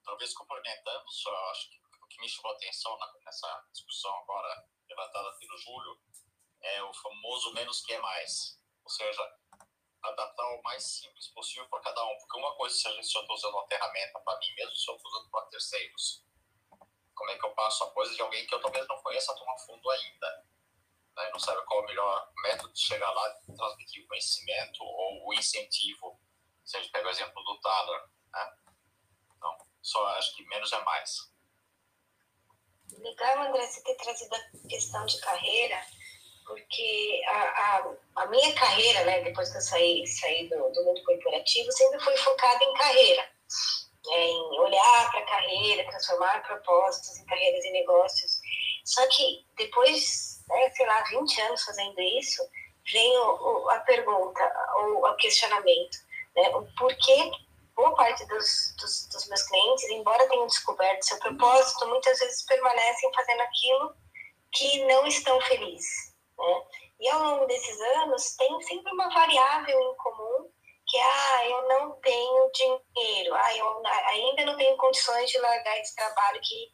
[0.04, 2.92] Talvez complementando, só acho que o que me chamou a atenção
[3.24, 4.64] nessa discussão agora
[4.96, 6.00] levantada pelo Júlio
[6.62, 8.58] é o famoso menos que é mais.
[8.82, 9.22] Ou seja,
[10.02, 12.16] adaptar o mais simples possível para cada um.
[12.18, 15.10] Porque uma coisa, se, eu estou usando uma ferramenta para mim mesmo, se eu estou
[15.12, 16.24] usando para terceiros,
[17.14, 19.50] como é que eu passo a coisa de alguém que eu talvez não conheça tão
[19.50, 20.46] a fundo ainda?
[21.16, 21.30] Né?
[21.30, 25.28] Não sabe qual é o melhor método de chegar lá e transmitir o conhecimento ou
[25.28, 26.20] o incentivo.
[26.64, 28.56] Se a gente pega o exemplo do Tyler, né?
[29.36, 31.32] Então, só acho que menos é mais.
[32.98, 35.80] Legal, André, você ter trazido a questão de carreira,
[36.46, 41.02] porque a, a, a minha carreira, né, depois que eu saí, saí do, do mundo
[41.04, 43.22] corporativo, sempre foi focada em carreira,
[44.06, 48.40] né, em olhar para a carreira, transformar propósitos em carreiras e negócios.
[48.84, 52.42] Só que depois, né, sei lá, 20 anos fazendo isso,
[52.92, 54.40] vem o, o, a pergunta,
[54.76, 55.98] o, o questionamento,
[56.36, 57.30] né, o porquê
[57.76, 63.12] boa parte dos, dos, dos, meus clientes, embora tenham descoberto seu propósito, muitas vezes permanecem
[63.14, 63.94] fazendo aquilo
[64.52, 66.14] que não estão felizes.
[66.38, 66.62] Né?
[67.00, 70.50] E ao longo desses anos, tem sempre uma variável em comum,
[70.86, 75.78] que é, ah, eu não tenho dinheiro, ah, eu ainda não tenho condições de largar
[75.78, 76.72] esse trabalho que,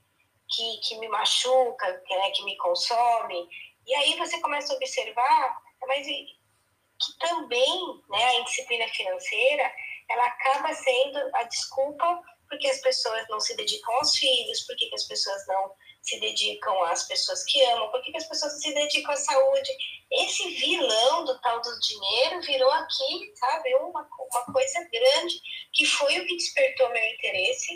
[0.50, 3.48] que, que me machuca, que, né, que me consome.
[3.86, 9.72] E aí você começa a observar, mas que também né, a indisciplina financeira
[10.10, 15.04] ela acaba sendo a desculpa porque as pessoas não se dedicam aos filhos, porque as
[15.04, 15.72] pessoas não
[16.02, 19.70] se dedicam às pessoas que amam, porque as pessoas se dedicam à saúde.
[20.10, 25.40] Esse vilão do tal do dinheiro virou aqui, sabe, uma, uma coisa grande,
[25.72, 27.72] que foi o que despertou meu interesse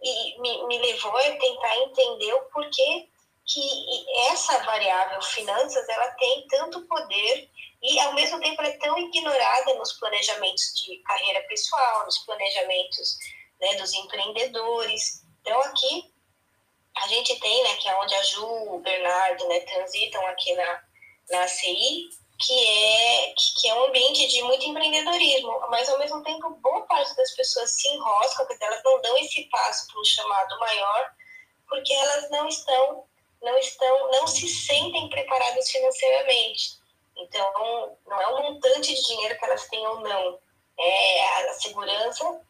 [0.00, 3.08] e me, me levou a tentar entender o porquê
[3.46, 3.60] que
[4.30, 7.50] essa variável finanças ela tem tanto poder
[7.82, 13.18] e ao mesmo tempo ela é tão ignorada nos planejamentos de carreira pessoal, nos planejamentos
[13.60, 15.24] né, dos empreendedores.
[15.40, 16.12] Então aqui
[16.96, 20.82] a gente tem, né, que é onde a Ju, o Bernardo, né, transitam aqui na,
[21.30, 26.50] na ACI, que é, que é um ambiente de muito empreendedorismo, mas ao mesmo tempo
[26.62, 30.58] boa parte das pessoas se enroscam, porque elas não dão esse passo para um chamado
[30.58, 31.12] maior,
[31.68, 33.04] porque elas não estão,
[33.42, 36.79] não estão, não se sentem preparadas financeiramente.
[37.20, 40.38] Então, não é o montante de dinheiro que elas têm ou não,
[40.78, 42.40] é a segurança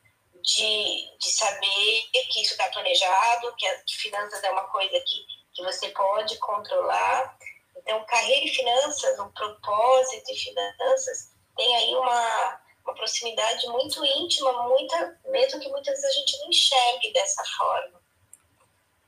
[0.43, 5.89] de, de saber que isso está planejado, que, finanças é uma coisa que, que você
[5.91, 7.37] pode controlar.
[7.77, 14.68] Então, carreira e finanças, um propósito e finanças, tem aí uma, uma proximidade muito íntima,
[14.68, 18.01] muita, mesmo que muitas vezes a gente não enxergue dessa forma.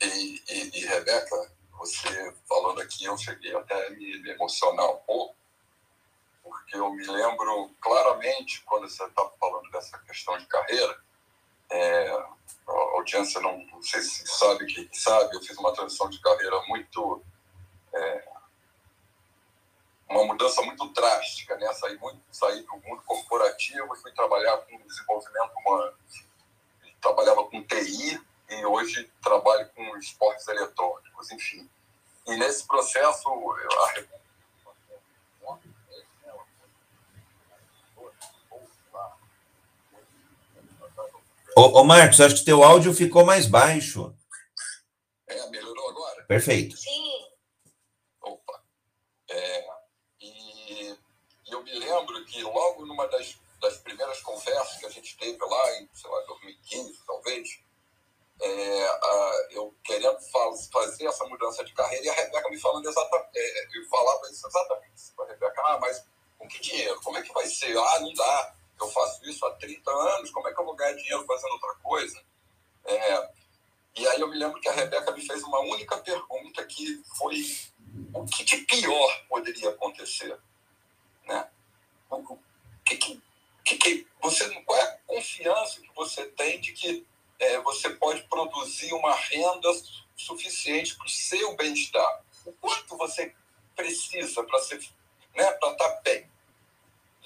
[0.01, 4.99] E, e, e Rebeca, você falando aqui, eu cheguei até a me, me emocionar um
[4.99, 5.37] pouco,
[6.53, 11.01] porque eu me lembro claramente, quando você estava falando dessa questão de carreira,
[11.71, 16.21] é, a audiência não, não, sei se sabe, quem sabe, eu fiz uma transição de
[16.21, 17.23] carreira muito.
[17.95, 18.33] É,
[20.09, 21.73] uma mudança muito drástica, né?
[21.73, 25.97] Saí, muito, saí do mundo corporativo e fui trabalhar com desenvolvimento humano.
[27.01, 31.69] Trabalhava com TI e hoje trabalho com esportes eletrônicos, enfim.
[32.27, 34.22] E nesse processo, a
[41.55, 44.15] Ô, ô, Marcos, acho que teu áudio ficou mais baixo.
[45.27, 46.25] É, melhorou agora?
[46.25, 46.77] Perfeito.
[46.77, 47.27] Sim.
[48.23, 48.63] Opa.
[49.31, 49.67] É,
[50.21, 50.99] e, e,
[51.51, 55.79] eu me lembro que logo numa das, das primeiras conversas que a gente teve lá,
[55.79, 57.49] em, sei lá, 2015, talvez,
[58.41, 60.19] é, a, eu querendo
[60.73, 64.47] fazer essa mudança de carreira e a Rebeca me falando exatamente, é, eu falava isso
[64.47, 66.03] exatamente para a Rebeca, ah, mas
[66.39, 66.99] com que dinheiro?
[67.03, 67.77] Como é que vai ser?
[67.77, 70.95] Ah, não dá eu faço isso há 30 anos, como é que eu vou ganhar
[70.95, 72.23] dinheiro fazendo outra coisa?
[72.85, 73.31] É,
[73.97, 77.45] E aí eu me lembro que a Rebeca me fez uma única pergunta que foi
[78.15, 80.39] o que de pior poderia acontecer?
[81.27, 81.49] Né?
[82.11, 82.39] O
[82.85, 87.07] que, que, que, você, qual é a confiança que você tem de que
[87.39, 89.69] é, você pode produzir uma renda
[90.17, 92.25] suficiente para o seu bem-estar?
[92.45, 93.35] O quanto você
[93.77, 94.59] precisa para
[95.37, 96.32] né, estar bem?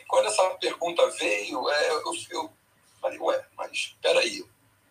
[0.08, 2.52] Quando essa pergunta veio, é, eu, eu
[3.00, 4.44] falei, ué, mas espera aí,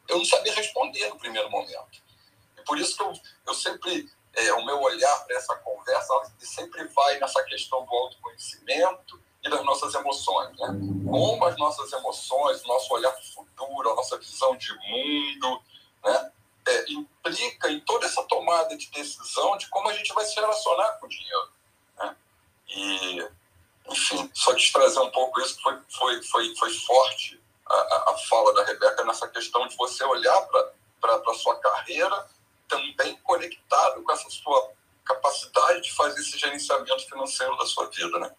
[0.07, 2.03] eu não sabia responder no primeiro momento.
[2.57, 3.13] E por isso que eu,
[3.47, 9.19] eu sempre, é, o meu olhar para essa conversa sempre vai nessa questão do autoconhecimento
[9.43, 10.57] e das nossas emoções.
[10.57, 10.67] Né?
[11.09, 15.61] Como as nossas emoções, o nosso olhar para o futuro, a nossa visão de mundo,
[16.03, 16.31] né?
[16.67, 20.93] É, implica em toda essa tomada de decisão de como a gente vai se relacionar
[20.93, 21.49] com o dinheiro.
[21.95, 22.15] Né?
[22.69, 23.29] E,
[23.89, 28.53] enfim, só te trazer um pouco isso, foi, foi, foi, foi forte a, a fala
[28.53, 30.39] da Rebeca nessa questão de você olhar
[31.01, 32.25] para a sua carreira
[32.67, 34.71] também conectado com essa sua
[35.03, 38.31] capacidade de fazer esse gerenciamento financeiro da sua vida, né?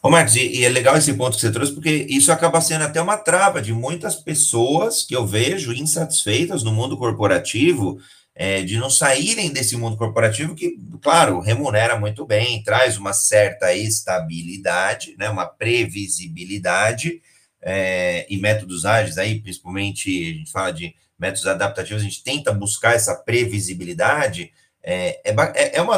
[0.00, 2.84] Ô Marcos, e, e, é legal esse ponto que você trouxe, porque isso acaba sendo
[2.84, 8.00] até uma trava de muitas pessoas que eu vejo insatisfeitas no mundo corporativo,
[8.34, 13.72] é, de não saírem desse mundo corporativo que, claro, remunera muito bem, traz uma certa
[13.72, 17.22] estabilidade, né, uma previsibilidade,
[17.62, 22.52] é, e métodos ágeis, aí, principalmente, a gente fala de métodos adaptativos, a gente tenta
[22.52, 25.96] buscar essa previsibilidade, é, é, é, é uma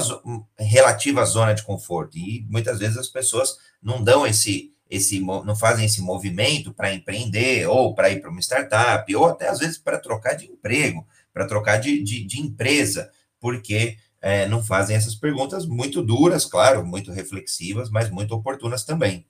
[0.57, 5.87] relativa zona de conforto, e muitas vezes as pessoas não dão esse, esse não fazem
[5.87, 9.99] esse movimento para empreender, ou para ir para uma startup, ou até às vezes para
[9.99, 11.05] trocar de emprego,
[11.37, 16.87] para trocar de, de, de, empresa, porque é, não fazem essas perguntas muito duras, claro,
[16.87, 19.27] muito reflexivas, mas muito oportunas também.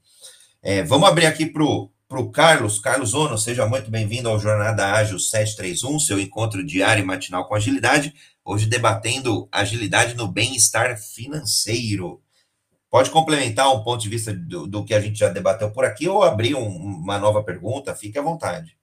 [0.63, 2.79] É, vamos abrir aqui para o Carlos.
[2.79, 7.57] Carlos Ono, seja muito bem-vindo ao Jornada Ágil 731, seu encontro diário e matinal com
[7.57, 8.15] agilidade.
[8.45, 12.23] Hoje debatendo agilidade no bem-estar financeiro.
[12.89, 16.09] Pode complementar um ponto de vista do, do, que a gente já debateu por aqui
[16.09, 17.97] ou abrir um, uma nova pergunta?
[17.97, 18.77] Fique à vontade.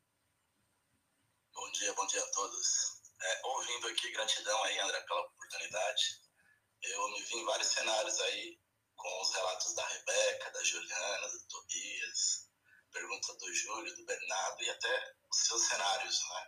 [7.45, 8.59] Vários cenários aí,
[8.95, 12.49] com os relatos da Rebeca, da Juliana, do Tobias,
[12.91, 16.47] pergunta do Júlio, do Bernardo e até os seus cenários, né?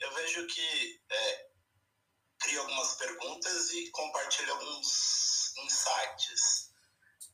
[0.00, 1.50] Eu vejo que é,
[2.58, 6.72] algumas perguntas e compartilho alguns insights.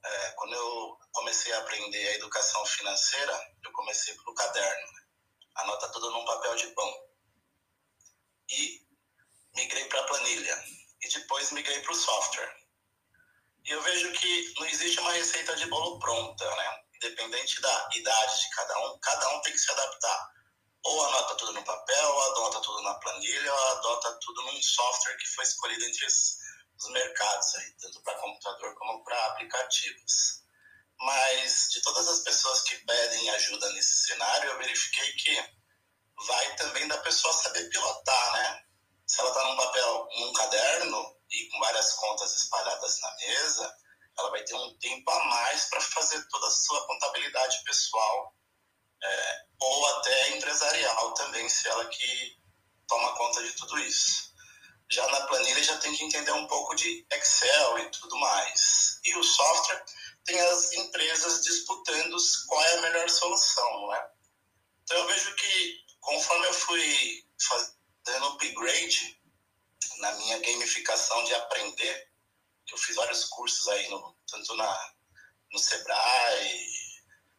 [0.03, 5.01] É, quando eu comecei a aprender a educação financeira, eu comecei pelo caderno, né?
[5.57, 7.09] anota tudo num papel de pão.
[8.51, 8.87] E
[9.55, 10.65] migrei para a planilha.
[11.03, 12.60] E depois migrei para o software.
[13.67, 16.81] Eu vejo que não existe uma receita de bolo pronta, né?
[16.95, 20.31] independente da idade de cada um, cada um tem que se adaptar.
[20.83, 25.17] Ou anota tudo no papel, ou adota tudo na planilha, ou adota tudo num software
[25.17, 30.43] que foi escolhido entre os mercados, aí, tanto para computador como para aplicativos.
[30.99, 35.61] Mas de todas as pessoas que pedem ajuda nesse cenário, eu verifiquei que
[36.27, 38.65] vai também da pessoa saber pilotar, né?
[39.11, 43.77] Se ela está num papel, num caderno e com várias contas espalhadas na mesa,
[44.17, 48.33] ela vai ter um tempo a mais para fazer toda a sua contabilidade pessoal
[49.03, 52.39] é, ou até empresarial também, se ela que
[52.87, 54.33] toma conta de tudo isso.
[54.89, 59.01] Já na planilha já tem que entender um pouco de Excel e tudo mais.
[59.05, 59.85] E o software
[60.25, 64.09] tem as empresas disputando qual é a melhor solução, né?
[64.85, 67.25] Então eu vejo que conforme eu fui
[68.07, 69.21] upgrade
[69.99, 72.11] na minha gamificação de aprender,
[72.71, 74.93] eu fiz vários cursos aí, no, tanto na,
[75.53, 76.67] no Sebrae,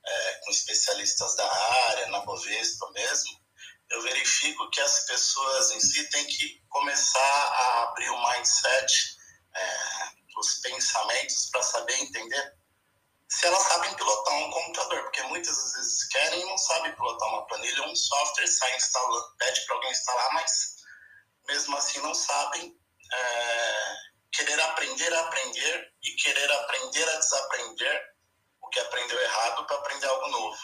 [0.04, 1.54] é, com especialistas da
[1.90, 3.42] área, na Bovespa mesmo,
[3.90, 9.18] eu verifico que as pessoas em si têm que começar a abrir o mindset,
[9.56, 9.78] é,
[10.38, 12.61] os pensamentos, para saber entender
[13.32, 17.48] se elas sabem pilotar um computador, porque muitas vezes querem e não sabem pilotar uma
[17.48, 20.76] planilha, um software, sai instalando, pede para alguém instalar, mas
[21.48, 22.78] mesmo assim não sabem
[23.14, 23.96] é,
[24.34, 28.04] querer aprender a aprender e querer aprender a desaprender
[28.62, 30.60] o que aprendeu errado para aprender algo novo.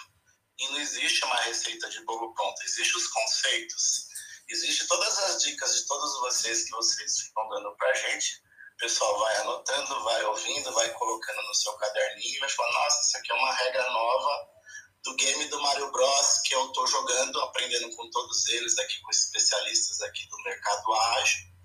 [0.59, 4.07] E não existe uma receita de bolo pronta, existem os conceitos,
[4.49, 8.41] existe todas as dicas de todos vocês que vocês ficam dando para a gente.
[8.77, 13.01] O pessoal vai anotando, vai ouvindo, vai colocando no seu caderninho e vai falar, nossa,
[13.01, 14.49] isso aqui é uma regra nova
[15.03, 19.09] do game do Mario Bros que eu estou jogando, aprendendo com todos eles aqui, com
[19.09, 21.57] especialistas aqui do mercado ágil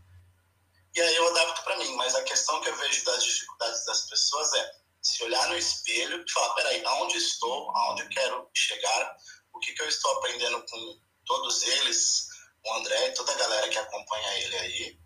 [0.95, 1.95] e aí eu adapto para mim.
[1.97, 6.25] Mas a questão que eu vejo das dificuldades das pessoas é se olhar no espelho
[6.27, 9.17] e falar: peraí, aonde estou, aonde eu quero chegar,
[9.53, 12.27] o que, que eu estou aprendendo com todos eles,
[12.65, 14.99] o André e toda a galera que acompanha ele aí.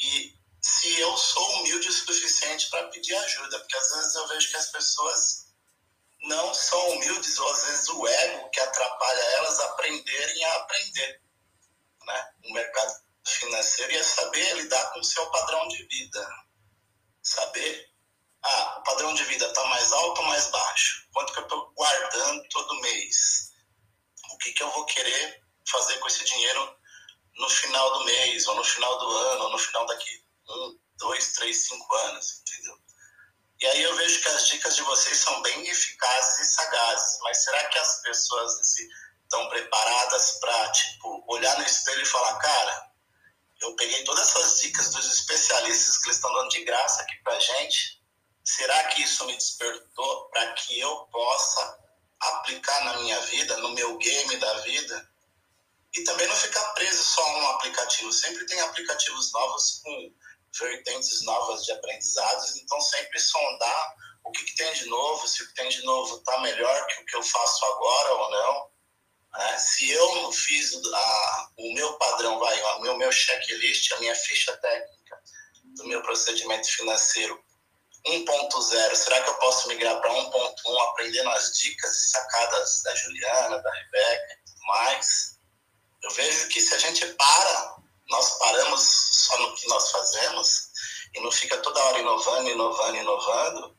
[0.00, 4.48] E se eu sou humilde o suficiente para pedir ajuda, porque às vezes eu vejo
[4.48, 5.52] que as pessoas
[6.22, 11.20] não são humildes, ou às vezes o ego que atrapalha elas aprenderem a aprender.
[12.06, 12.32] Né?
[12.44, 16.28] O mercado financeiro é saber lidar com o seu padrão de vida.
[17.24, 17.90] Saber,
[18.44, 21.08] ah, o padrão de vida está mais alto ou mais baixo?
[21.12, 23.50] Quanto que eu estou guardando todo mês?
[24.32, 26.76] O que, que eu vou querer fazer com esse dinheiro
[27.34, 30.22] no final do mês, ou no final do ano, ou no final daqui
[30.96, 32.78] dois, três, cinco anos, entendeu?
[33.60, 37.44] E aí eu vejo que as dicas de vocês são bem eficazes e sagazes, mas
[37.44, 42.92] será que as pessoas estão preparadas para tipo olhar no espelho e falar, cara,
[43.60, 47.38] eu peguei todas essas dicas dos especialistas que eles estão dando de graça aqui para
[47.38, 48.02] gente.
[48.44, 51.78] Será que isso me despertou para que eu possa
[52.20, 55.08] aplicar na minha vida, no meu game da vida?
[55.94, 58.12] E também não ficar preso só a um aplicativo.
[58.12, 60.12] Sempre tem aplicativos novos com
[60.58, 63.94] vertentes novas de aprendizados, então sempre sondar
[64.24, 67.02] o que, que tem de novo, se o que tem de novo está melhor que
[67.02, 68.70] o que eu faço agora ou não.
[69.32, 69.58] Né?
[69.58, 74.14] Se eu não fiz a, o meu padrão, vai, o meu, meu checklist, a minha
[74.14, 75.22] ficha técnica
[75.76, 77.42] do meu procedimento financeiro
[78.06, 83.62] 1.0, será que eu posso migrar para 1.1 aprendendo as dicas e sacadas da Juliana,
[83.62, 85.38] da Rebeca e tudo mais?
[86.02, 90.70] Eu vejo que se a gente para nós paramos só no que nós fazemos
[91.14, 93.76] e não fica toda hora inovando, inovando, inovando,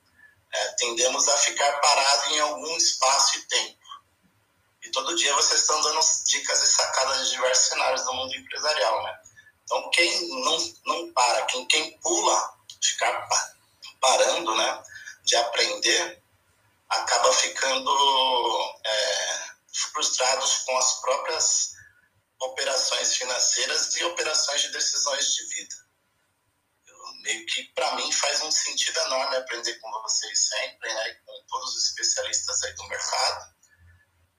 [0.53, 3.83] é, tendemos a ficar parado em algum espaço e tempo.
[4.83, 9.03] E todo dia vocês estão dando dicas e sacadas de diversos cenários do mundo empresarial,
[9.03, 9.19] né?
[9.63, 13.27] Então, quem não, não para, quem, quem pula, ficar
[14.01, 14.83] parando, né,
[15.23, 16.21] de aprender,
[16.89, 19.39] acaba ficando é,
[19.93, 21.73] frustrados com as próprias
[22.43, 25.75] operações financeiras e operações de decisões de vida.
[26.87, 31.45] Eu, meio que, para mim, faz um sentido enorme aprender com vocês sempre, né, com
[31.47, 33.53] todos os especialistas aí do mercado.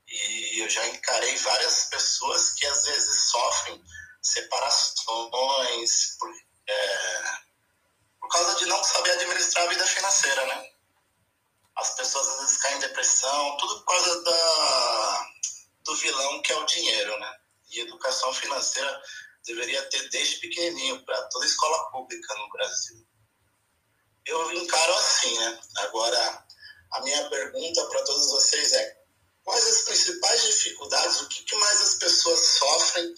[0.07, 3.83] E eu já encarei várias pessoas que às vezes sofrem
[4.23, 6.31] separações por,
[6.69, 7.39] é,
[8.21, 10.71] por causa de não saber administrar a vida financeira, né?
[11.77, 15.31] As pessoas às vezes caem em depressão, tudo por causa da,
[15.85, 17.44] do vilão que é o dinheiro, né?
[17.73, 19.03] E educação financeira
[19.47, 23.07] deveria ter desde pequenininho para toda escola pública no Brasil.
[24.27, 25.61] Eu encaro assim, né?
[25.79, 26.47] Agora,
[26.93, 28.99] a minha pergunta para todos vocês é:
[29.43, 33.15] quais as principais dificuldades, o que, que mais as pessoas sofrem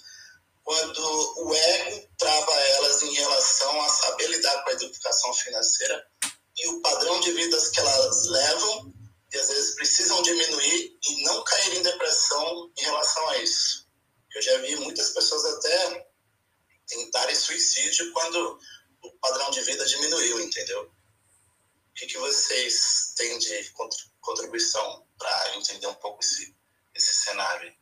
[0.64, 6.04] quando o ego trava elas em relação a saber lidar com a educação financeira
[6.58, 8.92] e o padrão de vidas que elas levam
[9.32, 13.85] e às vezes precisam diminuir e não cair em depressão em relação a isso?
[14.36, 16.06] Eu já vi muitas pessoas até
[16.86, 18.60] tentarem suicídio quando
[19.02, 20.82] o padrão de vida diminuiu, entendeu?
[20.82, 23.72] O que, que vocês têm de
[24.20, 26.54] contribuição para entender um pouco esse,
[26.94, 27.74] esse cenário?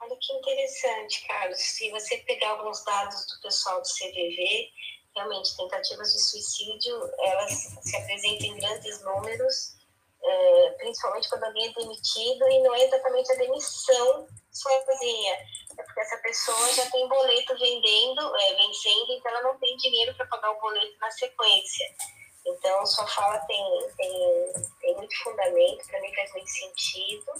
[0.00, 1.60] Olha que interessante, Carlos.
[1.60, 4.70] Se você pegar alguns dados do pessoal do CVV,
[5.14, 9.74] realmente tentativas de suicídio elas se apresentam em grandes números,
[10.24, 15.34] é, principalmente quando alguém é demitido e não é exatamente a demissão sozinha.
[15.78, 20.14] É porque essa pessoa já tem boleto vendendo, é, vencendo, então ela não tem dinheiro
[20.14, 21.86] para pagar o boleto na sequência.
[22.44, 27.32] Então, sua fala tem, tem, tem muito fundamento, para mim faz muito sentido.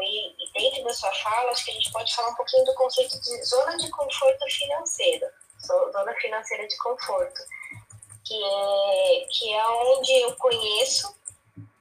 [0.00, 2.74] E, e, dentro da sua fala, acho que a gente pode falar um pouquinho do
[2.74, 5.26] conceito de zona de conforto financeiro,
[5.92, 7.40] zona financeira de conforto,
[8.24, 11.14] que é, que é onde eu conheço,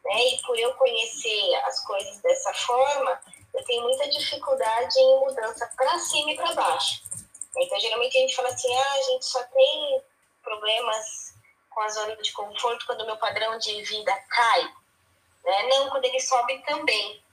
[0.03, 3.21] né, e por eu conhecer as coisas dessa forma,
[3.53, 7.03] eu tenho muita dificuldade em mudança para cima e para baixo.
[7.55, 10.01] Então, geralmente a gente fala assim: ah, a gente só tem
[10.41, 11.35] problemas
[11.69, 14.63] com a zona de conforto quando o meu padrão de vida cai.
[15.43, 15.63] Né?
[15.69, 17.23] Não, quando ele sobe também.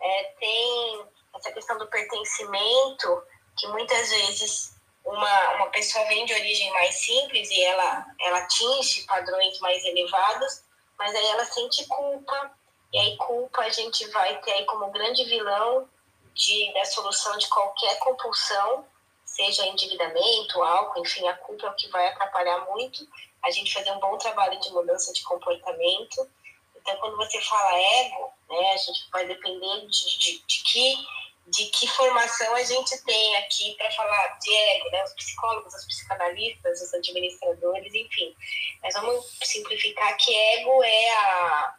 [0.00, 3.22] É, tem essa questão do pertencimento,
[3.56, 9.04] que muitas vezes uma, uma pessoa vem de origem mais simples e ela, ela atinge
[9.04, 10.62] padrões mais elevados,
[10.96, 12.52] mas aí ela sente culpa
[12.92, 15.88] e aí culpa a gente vai ter aí como grande vilão
[16.34, 18.86] de, da solução de qualquer compulsão,
[19.24, 23.06] seja endividamento, álcool, enfim, a culpa é o que vai atrapalhar muito
[23.42, 26.28] a gente fazer um bom trabalho de mudança de comportamento.
[26.76, 31.18] Então, quando você fala ego, né, a gente vai depender de, de, de que
[31.50, 35.02] de que formação a gente tem aqui para falar de ego, né?
[35.04, 38.36] Os psicólogos, os psicanalistas, os administradores, enfim.
[38.82, 41.74] Mas vamos simplificar que ego é a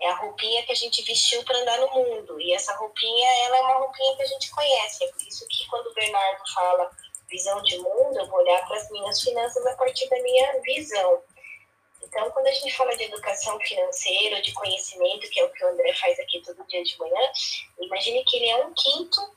[0.00, 2.40] é a roupinha que a gente vestiu para andar no mundo.
[2.40, 5.04] E essa roupinha, ela é uma roupinha que a gente conhece.
[5.04, 6.90] É por isso que quando o Bernardo fala
[7.28, 11.22] visão de mundo, eu vou olhar para as minhas finanças a partir da minha visão.
[12.02, 15.68] Então, quando a gente fala de educação financeira, de conhecimento, que é o que o
[15.68, 17.32] André faz aqui todo dia de manhã,
[17.80, 19.34] imagine que ele é um quinto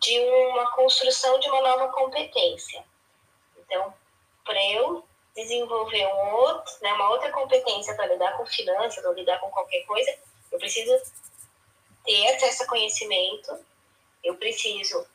[0.00, 2.84] de uma construção de uma nova competência.
[3.56, 3.94] Então,
[4.44, 5.07] para eu
[5.42, 9.84] desenvolver um outro, né, uma outra competência para lidar com finanças ou lidar com qualquer
[9.84, 10.12] coisa,
[10.50, 10.92] eu preciso
[12.04, 13.58] ter acesso a conhecimento,
[14.24, 15.06] eu preciso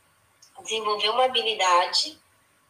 [0.61, 2.17] desenvolver uma habilidade,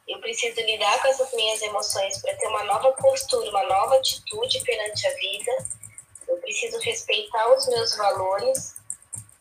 [0.08, 4.62] eu preciso lidar com essas minhas emoções para ter uma nova postura, uma nova atitude
[4.64, 5.52] perante a vida,
[6.28, 8.76] eu preciso respeitar os meus valores,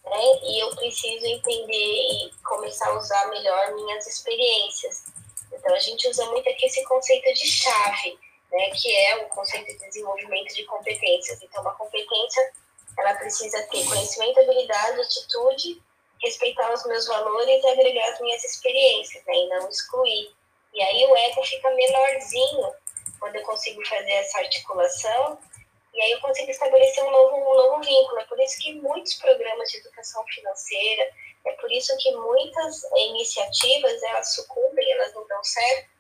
[0.05, 0.23] né?
[0.43, 5.05] E eu preciso entender e começar a usar melhor minhas experiências.
[5.53, 8.19] Então, a gente usa muito aqui esse conceito de chave,
[8.51, 11.43] né, que é o conceito de desenvolvimento de competências.
[11.43, 12.53] Então, uma competência,
[12.99, 15.83] ela precisa ter conhecimento, habilidade, atitude,
[16.23, 20.31] respeitar os meus valores e agregar as minhas experiências, né, e não excluir.
[20.75, 22.73] E aí o ego fica menorzinho
[23.19, 25.39] quando eu consigo fazer essa articulação
[25.95, 28.19] e aí eu consigo estabelecer um novo, um novo vínculo.
[28.19, 31.11] É por isso que muitos programas de educação financeira,
[31.45, 35.91] é por isso que muitas iniciativas elas sucumbem, elas não dão certo,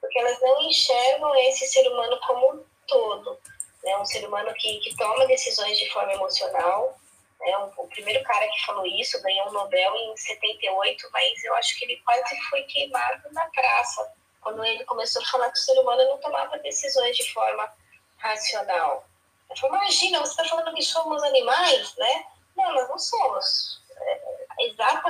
[0.00, 3.38] porque elas não enxergam esse ser humano como um todo.
[3.82, 3.96] Né?
[3.98, 6.96] Um ser humano que, que toma decisões de forma emocional.
[7.40, 7.58] Né?
[7.58, 11.76] O, o primeiro cara que falou isso ganhou um Nobel em 78, mas eu acho
[11.78, 15.78] que ele quase foi queimado na praça, quando ele começou a falar que o ser
[15.80, 17.72] humano não tomava decisões de forma
[18.18, 19.04] racional.
[19.50, 22.26] Ele falou, imagina, você está falando que somos animais, né?
[22.56, 23.82] Não, nós não somos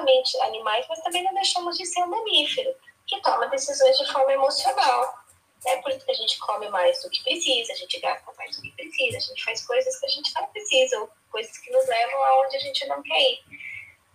[0.03, 2.75] exatamente animais, mas também não deixamos de ser um mamífero,
[3.07, 5.23] que toma decisões de forma emocional.
[5.65, 8.57] É por isso que a gente come mais do que precisa, a gente gasta mais
[8.57, 11.71] do que precisa, a gente faz coisas que a gente não precisa, ou coisas que
[11.71, 13.45] nos levam aonde a gente não quer ir.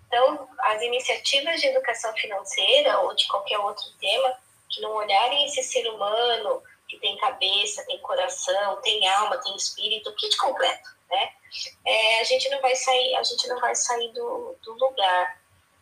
[0.08, 4.38] Então, as iniciativas de educação financeira ou de qualquer outro tema
[4.70, 10.14] que não olharem esse ser humano que tem cabeça, tem coração, tem alma, tem espírito,
[10.16, 11.30] kit completo, né?
[11.86, 15.38] É, a gente não vai sair, a gente não vai sair do, do lugar.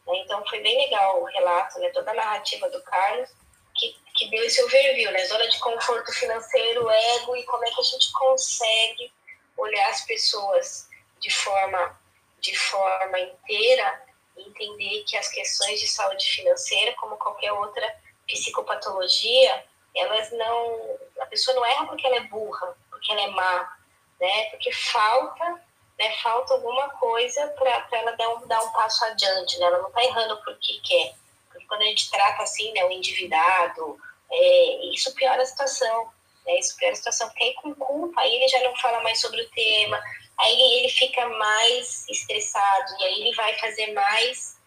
[0.07, 0.17] Né?
[0.19, 1.89] Então foi bem legal o relato, né?
[1.89, 3.29] Toda a narrativa do Carlos
[3.75, 5.25] que, que deu esse overview, né?
[5.25, 9.13] Zona de conforto financeiro, ego e como é que a gente consegue
[9.57, 10.89] olhar as pessoas
[11.19, 11.99] de forma
[12.39, 14.05] de forma inteira
[14.37, 17.95] entender que as questões de saúde financeira, como qualquer outra
[18.27, 20.99] psicopatologia, elas não.
[21.21, 23.77] A pessoa não erra porque ela é burra, porque ela é má,
[24.19, 24.49] né?
[24.49, 25.61] Porque falta,
[25.97, 26.11] né?
[26.21, 29.65] Falta alguma coisa para ela dar um, dar um passo adiante, né?
[29.65, 31.15] Ela não está errando porque quer.
[31.49, 33.97] Porque quando a gente trata assim, né, o endividado,
[34.31, 36.11] é, isso piora a situação.
[36.45, 36.59] Né?
[36.59, 39.41] Isso piora a situação, porque aí com culpa, aí ele já não fala mais sobre
[39.41, 40.01] o tema,
[40.37, 44.57] aí ele fica mais estressado, e aí ele vai fazer mais,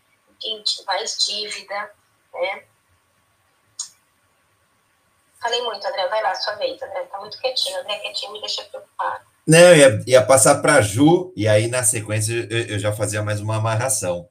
[0.86, 1.94] mais dívida,
[2.32, 2.64] né?
[5.40, 6.08] Falei muito, André.
[6.08, 7.04] Vai lá, sua vez, André.
[7.04, 7.78] Tá muito quietinho.
[7.78, 9.24] André quietinho me deixa preocupado.
[9.48, 13.22] Não, ia, ia passar para a Ju, e aí na sequência eu, eu, já fazia
[13.22, 14.28] mais uma amarração.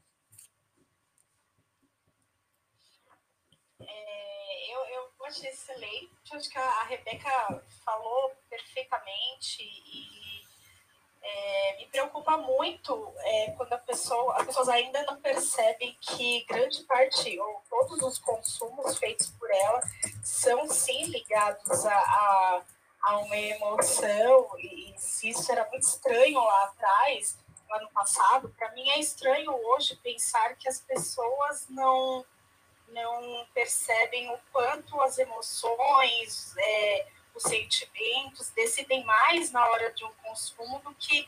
[3.79, 6.11] É, eu, eu achei excelente.
[6.31, 10.43] Acho que a Rebeca falou perfeitamente e
[11.23, 16.83] é, me preocupa muito é, quando a pessoa, as pessoas ainda não percebem que grande
[16.83, 19.81] parte ou todos os consumos feitos por ela
[20.21, 22.61] são sim ligados a, a,
[23.07, 27.37] a uma emoção e se isso era muito estranho lá atrás,
[27.69, 32.25] lá no passado, para mim é estranho hoje pensar que as pessoas não
[32.89, 40.11] não percebem o quanto as emoções é, os sentimentos decidem mais na hora de um
[40.23, 41.27] consumo do que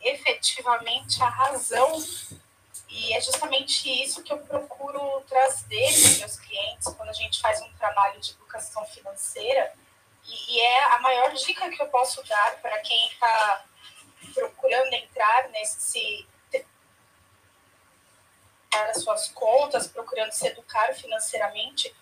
[0.00, 2.02] efetivamente a razão.
[2.88, 7.72] E é justamente isso que eu procuro trazer meus clientes quando a gente faz um
[7.74, 9.72] trabalho de educação financeira.
[10.24, 13.64] E, e é a maior dica que eu posso dar para quem está
[14.34, 16.28] procurando entrar nesse
[18.70, 21.94] as suas contas, procurando se educar financeiramente,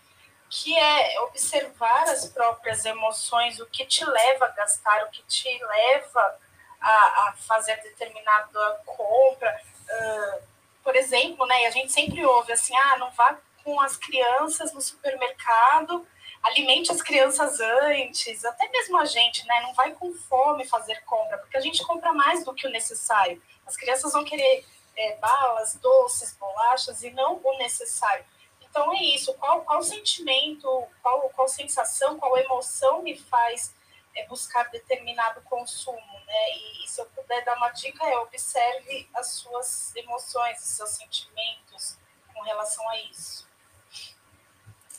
[0.50, 5.48] que é observar as próprias emoções, o que te leva a gastar, o que te
[5.64, 6.38] leva
[6.80, 9.62] a, a fazer determinada compra.
[9.88, 10.42] Uh,
[10.82, 14.80] por exemplo, né, a gente sempre ouve assim, ah, não vá com as crianças no
[14.80, 16.06] supermercado,
[16.46, 21.38] alimente as crianças antes, até mesmo a gente, né, não vai com fome fazer compra,
[21.38, 23.42] porque a gente compra mais do que o necessário.
[23.66, 24.64] As crianças vão querer
[24.96, 28.24] é, balas, doces, bolachas e não o necessário.
[28.62, 29.34] Então é isso.
[29.34, 33.74] Qual, qual sentimento, qual, qual sensação, qual emoção me faz
[34.14, 36.50] é buscar determinado consumo, né?
[36.54, 40.90] E, e, se eu puder dar uma dica, é observe as suas emoções, os seus
[40.90, 41.98] sentimentos
[42.32, 43.45] com relação a isso.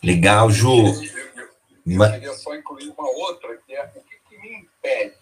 [0.07, 0.69] Legal, Ju.
[0.71, 1.51] Eu,
[1.85, 5.17] eu queria só incluir uma outra, que é o que, que me impede?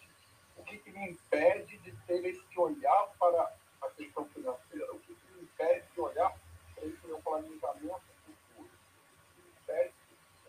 [0.56, 4.94] O que, que me impede de ter esse olhar para a questão financeira?
[4.94, 6.32] O que, que me impede de olhar
[6.76, 8.70] para esse meu planejamento futuro?
[8.70, 9.94] O que me impede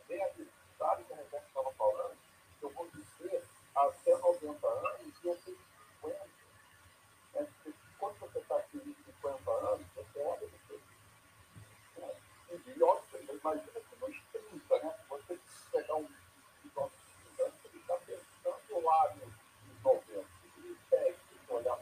[0.07, 2.17] de realizar o que a Rebeca estava falando?
[2.61, 3.43] Eu vou viver
[3.75, 5.59] até 90 anos e eu tenho
[6.03, 6.27] 50.
[7.37, 7.47] Né?
[7.99, 10.79] Quando você está aqui em 50 anos, você olha você.
[11.97, 12.15] Né?
[12.77, 14.95] E, óbvio, que nos 30, né?
[15.09, 15.39] Você
[15.77, 16.07] pegar um
[17.39, 20.19] ele está pensando lá nos 90.
[20.19, 20.25] O
[20.55, 21.17] que me impede
[21.47, 21.79] de olhar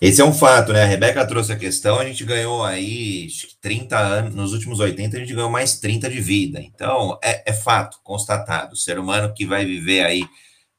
[0.00, 0.82] esse é um fato, né?
[0.82, 3.28] A Rebeca trouxe a questão, a gente ganhou aí
[3.60, 6.60] 30 anos, nos últimos 80 a gente ganhou mais 30 de vida.
[6.60, 8.72] Então, é, é fato, constatado.
[8.72, 10.24] O ser humano que vai viver aí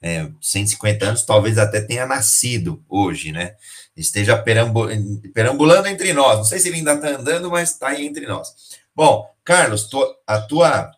[0.03, 3.55] é, 150 anos, talvez até tenha nascido hoje, né?
[3.95, 6.39] Esteja perambulando entre nós.
[6.39, 8.49] Não sei se ele ainda está andando, mas está aí entre nós.
[8.93, 9.89] Bom, Carlos,
[10.27, 10.91] a tua,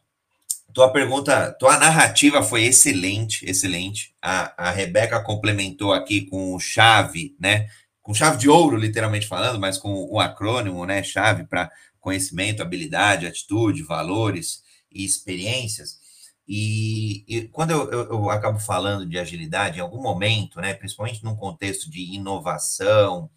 [0.74, 4.12] tua pergunta, tua narrativa foi excelente, excelente.
[4.20, 7.68] A, a Rebeca complementou aqui com chave, né?
[8.02, 11.04] Com chave de ouro, literalmente falando, mas com o acrônimo, né?
[11.04, 16.00] Chave para conhecimento, habilidade, atitude, valores e experiências.
[16.48, 21.24] E, e quando eu, eu, eu, acabo falando de agilidade, em algum momento, né, principalmente
[21.24, 23.30] num contexto de inovação,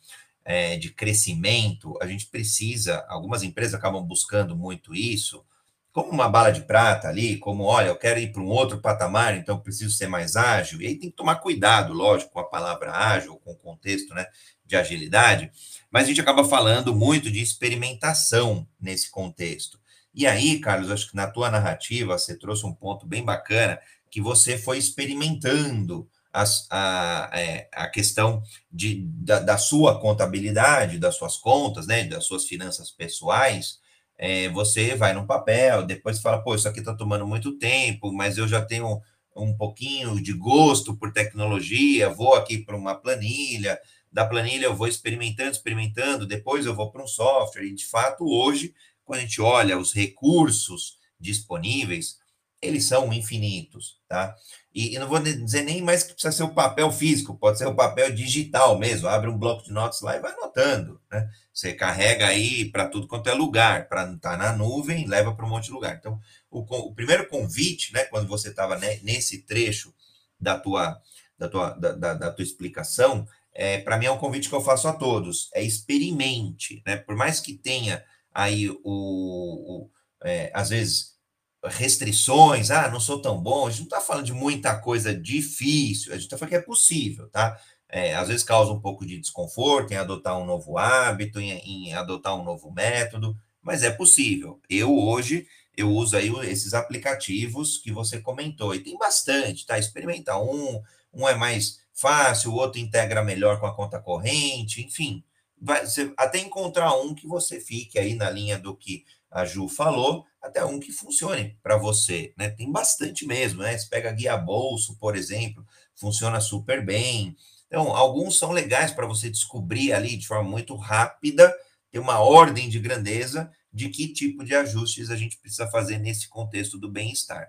[0.44, 5.44] é, de crescimento, a gente precisa, algumas empresas acabam buscando muito isso,
[5.92, 9.36] como uma bala de prata ali, como, olha, eu quero ir para um outro patamar,
[9.36, 12.92] então preciso ser mais ágil, e aí tem que tomar cuidado, lógico, com a palavra
[12.92, 14.26] ágil, com o contexto né,
[14.64, 15.50] de agilidade,
[15.90, 19.80] mas a gente acaba falando muito de experimentação nesse contexto.
[20.14, 23.78] E aí, Carlos, acho que na tua narrativa você trouxe um ponto bem bacana,
[24.10, 31.16] que você foi experimentando as, a, é, a questão de, da, da, sua contabilidade, das
[31.16, 33.78] suas contas, né, das suas finanças pessoais.
[34.16, 38.36] É, você vai num papel, depois fala, pô, isso aqui está tomando muito tempo, mas
[38.36, 39.00] eu já tenho
[39.36, 43.78] um pouquinho de gosto por tecnologia, vou aqui para uma planilha,
[44.10, 48.24] da planilha eu vou experimentando, experimentando, depois eu vou para um software, e de fato
[48.24, 48.74] hoje
[49.08, 52.18] quando a gente olha os recursos disponíveis,
[52.60, 54.34] eles são infinitos, tá?
[54.74, 57.66] E, e, não vou dizer nem mais que precisa ser o papel físico, pode ser
[57.66, 59.08] o papel digital mesmo.
[59.08, 61.26] Abre um bloco de notas lá e vai anotando, né?
[61.54, 65.46] Você carrega aí para tudo quanto é lugar, para estar tá na nuvem, leva para
[65.46, 65.96] um monte de lugar.
[65.96, 69.94] Então, o, o primeiro convite, né, quando você estava nesse trecho
[70.38, 71.00] da tua,
[71.38, 74.60] da tua, da, da, da tua explicação, é, para mim é um convite que eu
[74.60, 76.96] faço a todos, é experimente, né?
[76.96, 78.04] Por mais que tenha
[78.38, 79.90] aí o, o
[80.22, 81.18] é, às vezes
[81.64, 86.12] restrições, ah, não sou tão bom, a gente não está falando de muita coisa difícil,
[86.12, 87.58] a gente está falando que é possível, tá?
[87.88, 91.50] É, às vezes causa um pouco de desconforto em adotar um novo hábito, em,
[91.88, 94.60] em, adotar um novo método, mas é possível.
[94.70, 99.78] Eu hoje eu uso aí esses aplicativos que você comentou, e tem bastante, tá?
[99.78, 100.80] Experimenta um,
[101.12, 105.24] um é mais fácil, o outro integra melhor com a conta corrente, enfim,
[105.60, 109.68] vai, você, até encontrar um que você fique aí na linha do que a Ju
[109.68, 112.48] falou, até um que funcione para você, né?
[112.50, 113.76] Tem bastante mesmo, né?
[113.76, 117.36] Você pega guia bolso, por exemplo, funciona super bem.
[117.66, 121.54] Então, alguns são legais para você descobrir ali de forma muito rápida,
[121.90, 126.28] ter uma ordem de grandeza de que tipo de ajustes a gente precisa fazer nesse
[126.28, 127.48] contexto do bem-estar.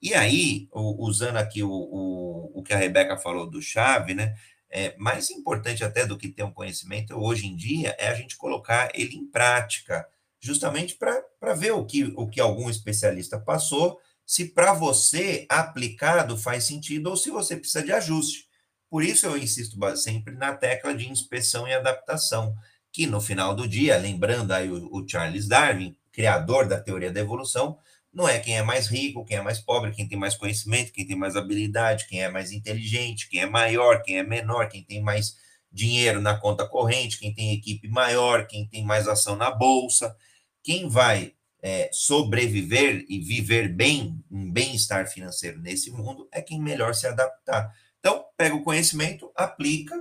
[0.00, 4.36] E aí, usando aqui o, o, o que a Rebeca falou do chave, né?
[4.76, 8.36] É, mais importante até do que ter um conhecimento hoje em dia é a gente
[8.36, 10.06] colocar ele em prática,
[10.38, 16.64] justamente para ver o que, o que algum especialista passou, se para você aplicado faz
[16.64, 18.46] sentido ou se você precisa de ajuste.
[18.90, 22.54] Por isso eu insisto sempre na tecla de inspeção e adaptação,
[22.92, 27.20] que no final do dia, lembrando aí o, o Charles Darwin, criador da teoria da
[27.20, 27.78] evolução,
[28.16, 31.06] não é quem é mais rico, quem é mais pobre, quem tem mais conhecimento, quem
[31.06, 35.02] tem mais habilidade, quem é mais inteligente, quem é maior, quem é menor, quem tem
[35.02, 35.36] mais
[35.70, 40.16] dinheiro na conta corrente, quem tem equipe maior, quem tem mais ação na bolsa.
[40.62, 46.94] Quem vai é, sobreviver e viver bem, um bem-estar financeiro nesse mundo, é quem melhor
[46.94, 47.70] se adaptar.
[48.00, 49.94] Então, pega o conhecimento, aplica,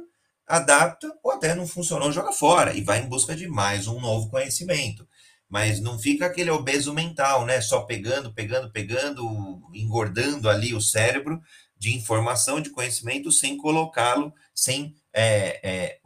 [0.47, 4.29] adapta, ou até não funcionou, joga fora e vai em busca de mais um novo
[4.29, 5.05] conhecimento
[5.49, 7.61] mas não fica aquele obeso mental, né?
[7.61, 11.41] Só pegando, pegando, pegando, engordando ali o cérebro
[11.77, 15.99] de informação, de conhecimento, sem colocá-lo, sem é, é,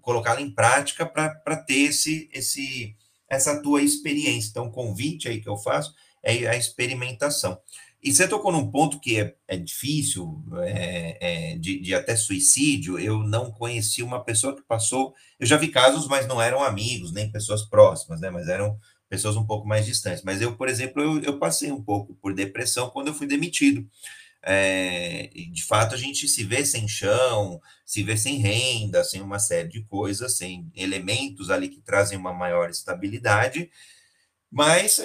[0.00, 2.96] colocá-lo em prática para ter esse, esse,
[3.28, 4.50] essa tua experiência.
[4.50, 7.60] Então, o convite aí que eu faço é a experimentação.
[8.02, 12.98] E você tocou num ponto que é, é difícil, é, é, de, de, até suicídio.
[12.98, 15.14] Eu não conheci uma pessoa que passou.
[15.40, 18.30] Eu já vi casos, mas não eram amigos, nem pessoas próximas, né?
[18.30, 18.78] Mas eram
[19.08, 20.22] pessoas um pouco mais distantes.
[20.22, 23.88] Mas eu, por exemplo, eu, eu passei um pouco por depressão quando eu fui demitido.
[24.48, 29.40] É, de fato, a gente se vê sem chão, se vê sem renda, sem uma
[29.40, 33.68] série de coisas, sem elementos ali que trazem uma maior estabilidade,
[34.48, 35.00] mas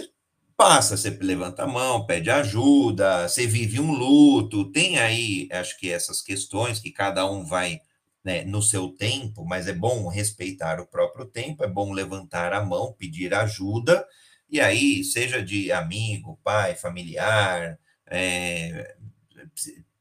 [0.62, 5.92] passa, você levanta a mão, pede ajuda, você vive um luto, tem aí, acho que
[5.92, 7.80] essas questões que cada um vai
[8.24, 12.64] né, no seu tempo, mas é bom respeitar o próprio tempo, é bom levantar a
[12.64, 14.06] mão, pedir ajuda,
[14.48, 18.96] e aí, seja de amigo, pai, familiar, é,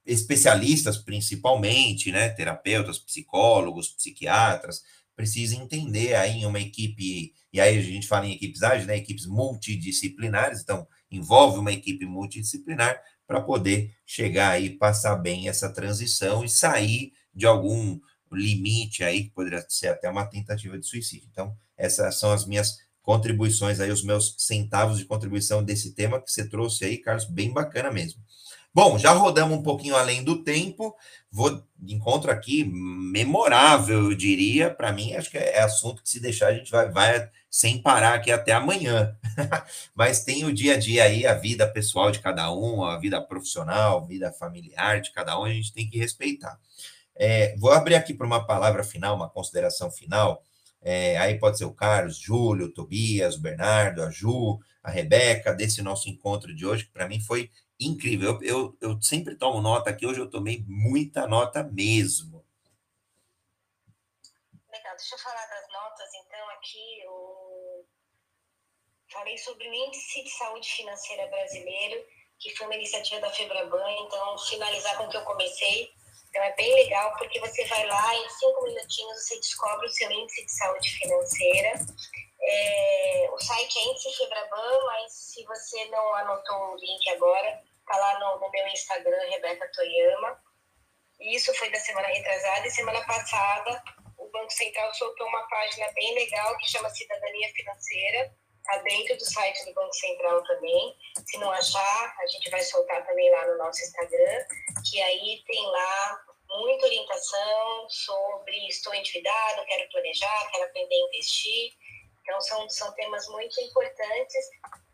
[0.04, 4.82] especialistas principalmente, né, terapeutas, psicólogos, psiquiatras,
[5.20, 8.96] precisam entender aí em uma equipe, e aí a gente fala em equipes ágeis, né,
[8.96, 16.42] equipes multidisciplinares, então envolve uma equipe multidisciplinar para poder chegar aí, passar bem essa transição
[16.42, 18.00] e sair de algum
[18.32, 21.28] limite aí, que poderia ser até uma tentativa de suicídio.
[21.30, 26.30] Então, essas são as minhas contribuições aí, os meus centavos de contribuição desse tema que
[26.30, 28.22] você trouxe aí, Carlos, bem bacana mesmo.
[28.72, 30.94] Bom, já rodamos um pouquinho além do tempo.
[31.30, 34.72] Vou encontro aqui memorável, eu diria.
[34.72, 38.14] Para mim, acho que é assunto que se deixar a gente vai, vai sem parar
[38.14, 39.16] aqui até amanhã.
[39.92, 43.20] Mas tem o dia a dia aí, a vida pessoal de cada um, a vida
[43.20, 46.56] profissional, a vida familiar de cada um, a gente tem que respeitar.
[47.16, 50.44] É, vou abrir aqui para uma palavra final, uma consideração final.
[50.80, 55.82] É, aí pode ser o Carlos, Júlio, Tobias, o Bernardo, a Ju, a Rebeca, desse
[55.82, 57.50] nosso encontro de hoje, que para mim foi
[57.80, 58.38] incrível.
[58.42, 62.44] Eu, eu, eu, sempre tomo nota aqui, hoje eu tomei muita nota mesmo.
[64.70, 67.00] Legal, deixa eu falar das notas, então, aqui.
[67.02, 67.86] Eu
[69.10, 72.04] falei sobre o Índice de Saúde Financeira Brasileiro,
[72.38, 75.90] que foi uma iniciativa da Febraban, então, finalizar com o que eu comecei.
[76.28, 80.10] Então, é bem legal, porque você vai lá, em cinco minutinhos, você descobre o seu
[80.12, 81.72] índice de saúde financeira.
[82.42, 87.98] É, o site é Índice Febraban, mas se você não anotou o link agora, tá
[87.98, 90.38] lá no, no meu Instagram, Rebeca Toyama.
[91.20, 93.82] Isso foi da semana retrasada e semana passada
[94.20, 98.32] o Banco Central soltou uma página bem legal que chama Cidadania Financeira.
[98.58, 100.94] Está dentro do site do Banco Central também.
[101.26, 104.44] Se não achar, a gente vai soltar também lá no nosso Instagram,
[104.88, 111.72] que aí tem lá muita orientação sobre estou endividado, quero planejar, quero aprender a investir.
[112.22, 114.50] Então, são, são temas muito importantes.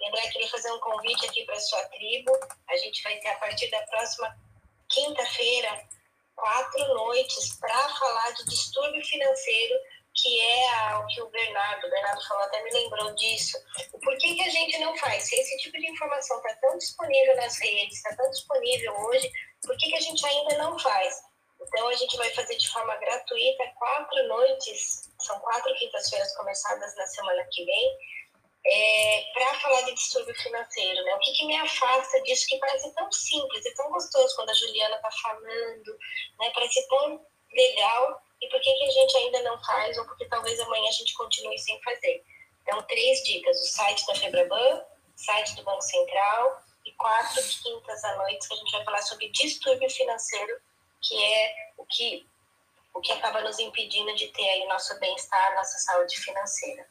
[0.06, 2.32] André, queria fazer um convite aqui para a sua tribo.
[2.68, 4.36] A gente vai ter, a partir da próxima
[4.88, 5.86] quinta-feira,
[6.34, 9.74] quatro noites para falar de distúrbio financeiro,
[10.14, 13.58] que é o que o Bernardo, o Bernardo falou, até me lembrou disso.
[13.92, 15.24] O porquê que a gente não faz?
[15.24, 19.30] Se esse tipo de informação está tão disponível nas redes, está tão disponível hoje,
[19.62, 21.22] por que, que a gente ainda não faz?
[21.66, 27.06] Então, a gente vai fazer de forma gratuita quatro noites, são quatro quintas-feiras começadas na
[27.06, 27.98] semana que vem,
[28.64, 31.04] é, para falar de distúrbio financeiro.
[31.04, 31.14] Né?
[31.14, 34.54] O que, que, me afasta disso que parece tão simples, é tão gostoso quando a
[34.54, 35.98] Juliana está falando,
[36.40, 36.50] né?
[36.54, 40.58] parece tão legal, e por que, que a gente ainda não faz, ou porque talvez
[40.60, 42.24] amanhã a gente continue sem fazer.
[42.62, 44.84] Então, três dicas: o site da Febraban,
[45.14, 49.28] site do Banco Central, e quatro quintas à noite que a gente vai falar sobre
[49.30, 50.60] distúrbio financeiro
[51.00, 52.26] que é o que,
[52.94, 56.84] o que acaba nos impedindo de ter aí nosso bem-estar, nossa saúde financeira.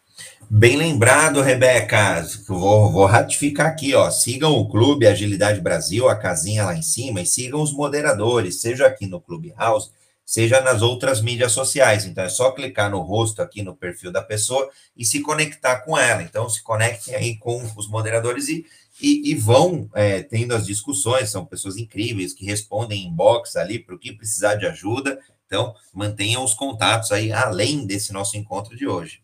[0.50, 2.26] Bem lembrado, Rebeca.
[2.48, 4.10] Vou, vou ratificar aqui, ó.
[4.10, 8.88] Sigam o Clube Agilidade Brasil, a casinha lá em cima, e sigam os moderadores, seja
[8.88, 9.92] aqui no Clube House,
[10.26, 12.06] seja nas outras mídias sociais.
[12.06, 15.98] Então é só clicar no rosto aqui no perfil da pessoa e se conectar com
[15.98, 16.22] ela.
[16.22, 18.66] Então se conectem aí com os moderadores e
[19.02, 23.80] e, e vão é, tendo as discussões, são pessoas incríveis que respondem em box ali
[23.80, 25.20] para o que precisar de ajuda.
[25.46, 29.24] Então, mantenham os contatos aí além desse nosso encontro de hoje.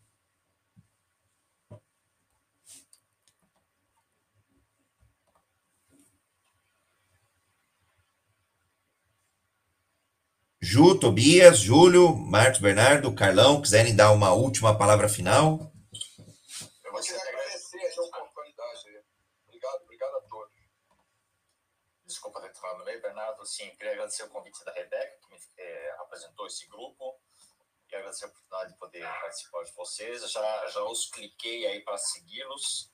[10.63, 15.71] Ju, Tobias, Júlio, Marcos, Bernardo, Carlão, quiserem dar uma última palavra final?
[22.21, 23.45] desculpa ter entrado no meio, Bernardo.
[23.45, 27.19] Sim, queria agradecer o convite da Rebeca, que me é, apresentou esse grupo,
[27.89, 30.31] e agradecer a oportunidade de poder participar de vocês.
[30.31, 32.89] Já, já os cliquei aí para segui-los,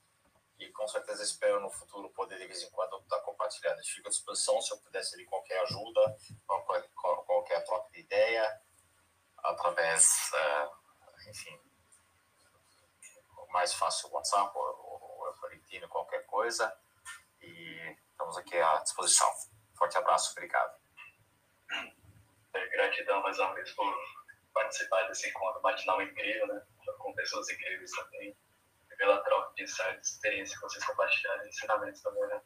[0.58, 3.80] e com certeza espero no futuro poder, de vez em quando, estar compartilhando.
[3.84, 6.16] Fico à disposição se eu pudesse ali qualquer ajuda,
[6.46, 8.60] qualquer, qualquer troca de ideia,
[9.38, 11.56] através, uh, enfim,
[13.50, 16.76] mais fácil o WhatsApp ou, ou o LinkedIn, qualquer coisa.
[17.40, 19.57] E estamos aqui à disposição.
[19.78, 20.76] Forte abraço, obrigado.
[22.54, 23.94] É, gratidão mais uma vez por
[24.52, 26.66] participar desse encontro matinal incrível, né?
[26.98, 28.36] Com pessoas incríveis também.
[28.90, 32.42] E pela troca de insights, experiência que vocês compartilharam, ensinamentos também, né?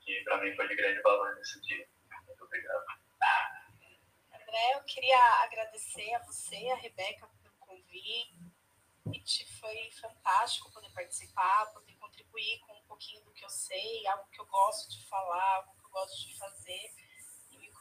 [0.00, 1.88] Que para mim foi de grande valor nesse dia.
[2.26, 2.84] Muito obrigado.
[4.32, 8.38] André, eu queria agradecer a você e a Rebeca pelo convite.
[9.58, 14.40] Foi fantástico poder participar, poder contribuir com um pouquinho do que eu sei, algo que
[14.40, 16.57] eu gosto de falar, algo que eu gosto de fazer.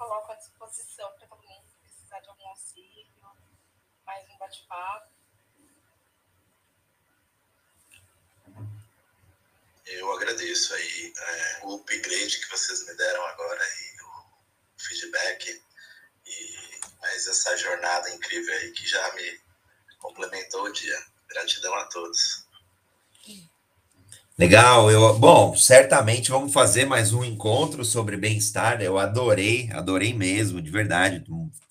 [0.08, 3.12] Coloco à disposição para todo mundo que precisar de algum auxílio,
[4.06, 5.12] mais um bate-papo.
[9.86, 14.30] Eu agradeço aí é, o upgrade que vocês me deram agora e o
[14.78, 15.62] feedback
[16.26, 19.42] e mais essa jornada incrível aí que já me
[20.00, 21.06] complementou o dia.
[21.28, 22.47] Gratidão a todos.
[24.40, 28.82] Legal, eu, bom, certamente vamos fazer mais um encontro sobre bem-estar.
[28.82, 31.24] Eu adorei, adorei mesmo, de verdade,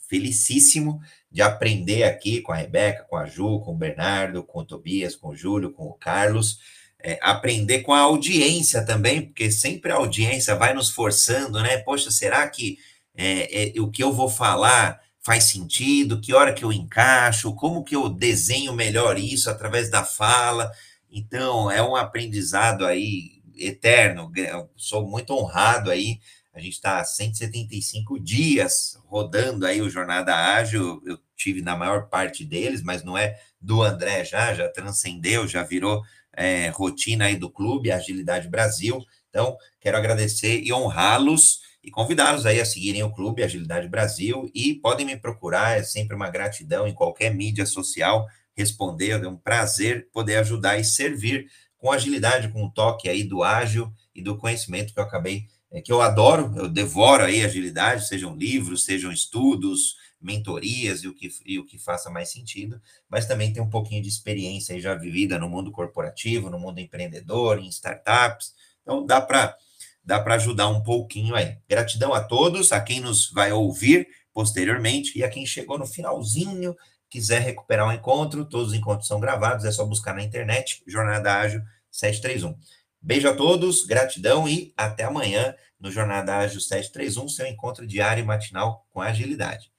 [0.08, 4.64] felicíssimo de aprender aqui com a Rebeca, com a Ju, com o Bernardo, com o
[4.64, 6.58] Tobias, com o Júlio, com o Carlos
[7.06, 11.78] é, aprender com a audiência também, porque sempre a audiência vai nos forçando, né?
[11.78, 12.78] Poxa, será que
[13.16, 16.20] é, é, o que eu vou falar faz sentido?
[16.20, 17.54] Que hora que eu encaixo?
[17.54, 20.70] Como que eu desenho melhor isso através da fala?
[21.10, 24.30] Então, é um aprendizado aí eterno.
[24.36, 26.20] Eu sou muito honrado aí.
[26.52, 31.02] A gente está 175 dias rodando aí o Jornada Ágil.
[31.04, 35.62] Eu tive na maior parte deles, mas não é do André já, já transcendeu, já
[35.62, 36.02] virou
[36.32, 39.02] é, rotina aí do clube, Agilidade Brasil.
[39.28, 44.74] Então, quero agradecer e honrá-los e convidá-los aí a seguirem o clube Agilidade Brasil e
[44.74, 48.26] podem me procurar, é sempre uma gratidão em qualquer mídia social
[48.56, 51.46] responder, é um prazer poder ajudar e servir
[51.76, 55.80] com agilidade, com o toque aí do ágil e do conhecimento que eu acabei, é,
[55.80, 61.28] que eu adoro, eu devoro aí agilidade, sejam livros, sejam estudos, mentorias e o que,
[61.44, 65.38] e o que faça mais sentido, mas também tem um pouquinho de experiência já vivida
[65.38, 68.54] no mundo corporativo, no mundo empreendedor, em startups.
[68.82, 69.56] Então dá para
[70.04, 71.58] dá para ajudar um pouquinho aí.
[71.68, 76.76] Gratidão a todos, a quem nos vai ouvir posteriormente e a quem chegou no finalzinho,
[77.08, 81.34] quiser recuperar o encontro, todos os encontros são gravados, é só buscar na internet, Jornada
[81.34, 82.58] Ágil 731.
[83.00, 88.26] Beijo a todos, gratidão e até amanhã no Jornada Ágil 731, seu encontro diário e
[88.26, 89.70] matinal com agilidade.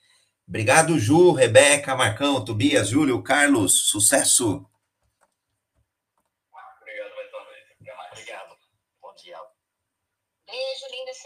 [0.47, 3.89] Obrigado, Ju, Rebeca, Marcão, Tobias, Júlio, Carlos.
[3.89, 4.65] Sucesso!
[6.81, 7.63] Obrigado mais uma vez.
[8.11, 8.57] Obrigado.
[9.01, 9.37] Bom dia.
[10.45, 11.17] Beijo, linda semana.